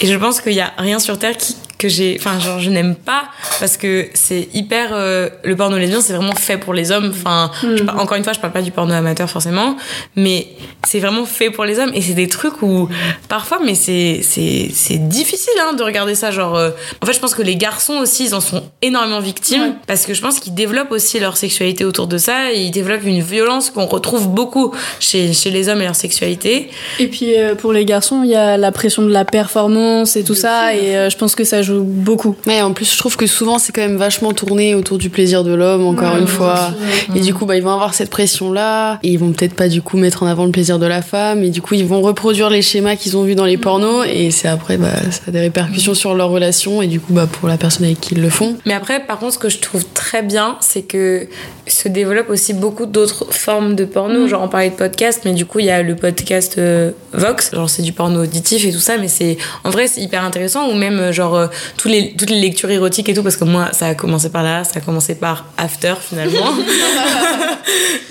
Et 0.00 0.06
je 0.06 0.14
pense 0.16 0.40
qu'il 0.40 0.52
y 0.52 0.60
a 0.60 0.72
rien 0.76 0.98
sur 0.98 1.18
Terre 1.18 1.36
qui 1.36 1.56
que 1.78 1.88
j'ai 1.88 2.16
enfin 2.20 2.38
genre 2.38 2.60
je 2.60 2.70
n'aime 2.70 2.94
pas 2.94 3.24
parce 3.58 3.76
que 3.76 4.06
c'est 4.14 4.48
hyper 4.54 4.90
euh, 4.92 5.28
le 5.42 5.56
porno 5.56 5.76
lesbien 5.78 6.00
c'est 6.00 6.12
vraiment 6.12 6.36
fait 6.36 6.56
pour 6.56 6.74
les 6.74 6.92
hommes. 6.92 7.08
Enfin 7.12 7.50
par- 7.84 7.98
encore 7.98 8.16
une 8.16 8.22
fois 8.22 8.32
je 8.32 8.38
parle 8.38 8.52
pas 8.52 8.62
du 8.62 8.70
porno 8.70 8.94
amateur 8.94 9.28
forcément 9.28 9.76
mais 10.14 10.46
c'est 10.86 11.00
vraiment 11.00 11.24
fait 11.24 11.50
pour 11.50 11.64
les 11.64 11.80
hommes. 11.80 11.90
Et 11.92 12.00
c'est 12.00 12.14
des 12.14 12.28
trucs 12.28 12.62
où 12.62 12.88
parfois 13.28 13.58
mais 13.64 13.74
c'est 13.74 14.20
c'est 14.22 14.70
c'est 14.72 15.08
difficile 15.08 15.54
hein, 15.60 15.72
de 15.72 15.82
regarder 15.82 16.14
ça 16.14 16.30
genre 16.30 16.54
euh, 16.56 16.70
en 17.02 17.06
fait 17.06 17.14
je 17.14 17.18
pense 17.18 17.34
que 17.34 17.42
les 17.42 17.56
garçons 17.56 17.94
aussi 17.94 18.26
ils 18.26 18.34
en 18.36 18.40
sont 18.40 18.62
énormément 18.80 19.18
victimes 19.18 19.74
parce 19.88 20.06
que 20.06 20.14
je 20.14 20.20
pense 20.22 20.38
qu'ils 20.38 20.54
développent 20.54 20.92
aussi 20.92 21.18
leur 21.18 21.36
sexualité 21.36 21.84
autour 21.84 22.06
de 22.06 22.16
ça. 22.16 22.52
Et 22.52 22.70
développent 22.72 23.04
une 23.06 23.20
violence 23.20 23.70
qu'on 23.70 23.86
retrouve 23.86 24.28
beaucoup 24.28 24.72
chez 24.98 25.32
chez 25.32 25.50
les 25.50 25.68
hommes 25.68 25.80
et 25.80 25.84
leur 25.84 25.94
sexualité 25.94 26.70
Et 26.98 27.06
puis 27.06 27.38
euh, 27.38 27.54
pour 27.54 27.72
les 27.72 27.84
garçons, 27.84 28.22
il 28.24 28.30
y 28.30 28.34
a 28.34 28.56
la 28.56 28.72
pression 28.72 29.02
de 29.02 29.10
la 29.12 29.24
performance 29.24 30.16
et 30.16 30.24
tout 30.24 30.34
ça, 30.34 30.74
et 30.74 30.96
euh, 30.96 31.10
je 31.10 31.16
pense 31.16 31.34
que 31.36 31.44
ça 31.44 31.62
joue 31.62 31.82
beaucoup. 31.84 32.34
Ouais, 32.46 32.60
en 32.62 32.72
plus, 32.72 32.92
je 32.92 32.98
trouve 32.98 33.16
que 33.16 33.26
souvent, 33.26 33.58
c'est 33.58 33.72
quand 33.72 33.82
même 33.82 33.96
vachement 33.96 34.32
tourné 34.32 34.74
autour 34.74 34.98
du 34.98 35.10
plaisir 35.10 35.44
de 35.44 35.54
l'homme, 35.54 35.84
encore 35.86 36.14
Ouais, 36.14 36.20
une 36.20 36.26
fois. 36.26 36.72
sûr. 37.06 37.16
Et 37.16 37.20
du 37.20 37.32
coup, 37.34 37.46
bah, 37.46 37.56
ils 37.56 37.62
vont 37.62 37.70
avoir 37.70 37.94
cette 37.94 38.10
pression-là. 38.10 38.98
Et 39.02 39.08
ils 39.10 39.18
vont 39.18 39.32
peut-être 39.32 39.54
pas, 39.54 39.68
du 39.68 39.82
coup, 39.82 39.96
mettre 39.96 40.22
en 40.22 40.26
avant 40.26 40.44
le 40.46 40.50
plaisir 40.50 40.78
de 40.78 40.86
la 40.86 41.02
femme. 41.02 41.42
Et 41.42 41.50
du 41.50 41.60
coup, 41.62 41.74
ils 41.74 41.84
vont 41.84 42.00
reproduire 42.00 42.50
les 42.50 42.62
schémas 42.62 42.96
qu'ils 42.96 43.16
ont 43.16 43.22
vus 43.22 43.34
dans 43.34 43.44
les 43.44 43.56
pornos. 43.58 44.06
Et 44.08 44.30
c'est 44.30 44.48
après, 44.48 44.76
bah, 44.78 44.88
ça 45.10 45.22
a 45.28 45.30
des 45.30 45.40
répercussions 45.40 45.94
sur 45.94 46.14
leur 46.14 46.30
relation. 46.30 46.82
Et 46.82 46.86
du 46.86 46.98
coup, 47.00 47.12
bah, 47.12 47.26
pour 47.30 47.48
la 47.48 47.56
personne 47.58 47.84
avec 47.84 48.00
qui 48.00 48.14
ils 48.14 48.20
le 48.22 48.30
font. 48.30 48.56
Mais 48.66 48.74
après, 48.74 49.04
par 49.04 49.18
contre, 49.18 49.34
ce 49.34 49.38
que 49.38 49.48
je 49.48 49.58
trouve 49.58 49.84
très 49.94 50.22
bien, 50.22 50.56
c'est 50.60 50.82
que 50.82 51.28
se 51.66 51.88
développent 51.88 52.30
aussi 52.30 52.54
beaucoup 52.62 52.86
d'autres 52.86 53.26
formes 53.32 53.74
de 53.74 53.84
porno. 53.84 54.28
Genre, 54.28 54.40
on 54.40 54.48
parlait 54.48 54.70
de 54.70 54.76
podcast, 54.76 55.22
mais 55.24 55.32
du 55.32 55.44
coup, 55.44 55.58
il 55.58 55.66
y 55.66 55.70
a 55.70 55.82
le 55.82 55.96
podcast 55.96 56.58
euh, 56.58 56.92
Vox. 57.12 57.52
Genre, 57.52 57.68
c'est 57.68 57.82
du 57.82 57.92
porno 57.92 58.22
auditif 58.22 58.64
et 58.64 58.70
tout 58.70 58.78
ça, 58.78 58.98
mais 58.98 59.08
c'est 59.08 59.36
en 59.64 59.70
vrai, 59.70 59.88
c'est 59.88 60.00
hyper 60.00 60.22
intéressant. 60.22 60.70
Ou 60.70 60.74
même, 60.74 60.98
euh, 61.00 61.12
genre, 61.12 61.34
euh, 61.34 61.48
tous 61.76 61.88
les, 61.88 62.14
toutes 62.16 62.30
les 62.30 62.40
lectures 62.40 62.70
érotiques 62.70 63.08
et 63.08 63.14
tout, 63.14 63.24
parce 63.24 63.36
que 63.36 63.42
moi, 63.44 63.70
ça 63.72 63.88
a 63.88 63.94
commencé 63.96 64.30
par 64.30 64.44
là, 64.44 64.62
ça 64.62 64.74
a 64.76 64.80
commencé 64.80 65.16
par 65.16 65.46
After 65.58 65.94
finalement. 66.00 66.38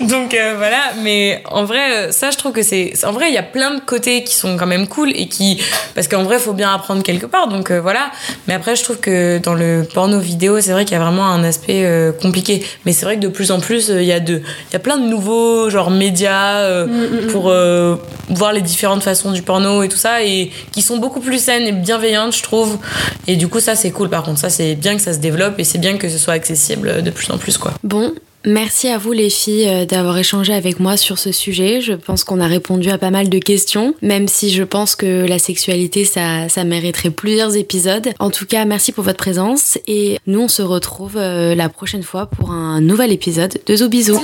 Donc 0.00 0.34
euh, 0.34 0.54
voilà, 0.58 0.92
mais 1.02 1.42
en 1.50 1.64
vrai, 1.64 2.12
ça, 2.12 2.30
je 2.30 2.36
trouve 2.36 2.52
que 2.52 2.62
c'est. 2.62 2.92
En 3.04 3.12
vrai, 3.12 3.28
il 3.28 3.34
y 3.34 3.38
a 3.38 3.42
plein 3.42 3.74
de 3.74 3.80
côtés 3.80 4.22
qui 4.22 4.34
sont 4.34 4.58
quand 4.58 4.66
même 4.66 4.86
cool 4.86 5.12
et 5.14 5.28
qui. 5.28 5.62
Parce 5.94 6.08
qu'en 6.08 6.24
vrai, 6.24 6.36
il 6.36 6.42
faut 6.42 6.52
bien 6.52 6.74
apprendre 6.74 7.02
quelque 7.02 7.26
part, 7.26 7.48
donc 7.48 7.70
voilà. 7.70 8.10
Mais 8.46 8.54
après, 8.54 8.76
je 8.76 8.84
trouve 8.84 8.98
que 8.98 9.38
dans 9.38 9.54
le 9.54 9.86
porno 9.94 10.18
vidéo, 10.18 10.60
c'est 10.60 10.72
vrai 10.72 10.84
qu'il 10.84 10.96
y 10.96 11.00
a 11.00 11.02
vraiment 11.02 11.26
un 11.26 11.42
aspect 11.42 11.86
compliqué. 12.20 12.64
Mais 12.84 12.92
c'est 12.92 13.04
vrai 13.04 13.16
que 13.16 13.22
de 13.22 13.28
plus 13.28 13.50
en 13.50 13.60
plus, 13.60 13.88
il 13.88 14.04
y, 14.04 14.12
a 14.12 14.20
de... 14.20 14.31
il 14.40 14.72
y 14.72 14.76
a 14.76 14.78
plein 14.78 14.98
de 14.98 15.06
nouveaux, 15.06 15.68
genre, 15.70 15.90
médias 15.90 16.60
euh, 16.60 17.28
pour 17.30 17.48
euh, 17.48 17.96
voir 18.28 18.52
les 18.52 18.62
différentes 18.62 19.02
façons 19.02 19.32
du 19.32 19.42
porno 19.42 19.82
et 19.82 19.88
tout 19.88 19.96
ça, 19.96 20.22
et 20.22 20.50
qui 20.72 20.82
sont 20.82 20.98
beaucoup 20.98 21.20
plus 21.20 21.42
saines 21.42 21.66
et 21.66 21.72
bienveillantes, 21.72 22.36
je 22.36 22.42
trouve. 22.42 22.78
Et 23.26 23.36
du 23.36 23.48
coup, 23.48 23.60
ça, 23.60 23.74
c'est 23.74 23.90
cool 23.90 24.08
par 24.08 24.22
contre. 24.22 24.38
Ça, 24.38 24.50
c'est 24.50 24.74
bien 24.74 24.96
que 24.96 25.02
ça 25.02 25.12
se 25.12 25.18
développe 25.18 25.58
et 25.58 25.64
c'est 25.64 25.78
bien 25.78 25.96
que 25.96 26.08
ce 26.08 26.18
soit 26.18 26.34
accessible 26.34 27.02
de 27.02 27.10
plus 27.10 27.30
en 27.30 27.38
plus, 27.38 27.58
quoi. 27.58 27.72
Bon, 27.82 28.12
merci 28.44 28.88
à 28.88 28.98
vous 28.98 29.12
les 29.12 29.30
filles 29.30 29.68
euh, 29.68 29.84
d'avoir 29.84 30.18
échangé 30.18 30.52
avec 30.52 30.80
moi 30.80 30.96
sur 30.96 31.18
ce 31.18 31.32
sujet. 31.32 31.80
Je 31.80 31.92
pense 31.92 32.24
qu'on 32.24 32.40
a 32.40 32.46
répondu 32.46 32.90
à 32.90 32.98
pas 32.98 33.10
mal 33.10 33.28
de 33.28 33.38
questions, 33.38 33.94
même 34.02 34.28
si 34.28 34.50
je 34.50 34.62
pense 34.62 34.96
que 34.96 35.26
la 35.26 35.38
sexualité, 35.38 36.04
ça, 36.04 36.48
ça 36.48 36.64
mériterait 36.64 37.10
plusieurs 37.10 37.56
épisodes. 37.56 38.08
En 38.18 38.30
tout 38.30 38.46
cas, 38.46 38.64
merci 38.64 38.92
pour 38.92 39.04
votre 39.04 39.18
présence 39.18 39.78
et 39.86 40.18
nous, 40.26 40.40
on 40.40 40.48
se 40.48 40.62
retrouve 40.62 41.16
euh, 41.16 41.54
la 41.54 41.68
prochaine 41.68 42.02
fois 42.02 42.26
pour 42.26 42.50
un 42.50 42.80
nouvel 42.80 43.12
épisode 43.12 43.58
de 43.66 43.76
Zo 43.76 43.88
Bisous. 43.88 44.20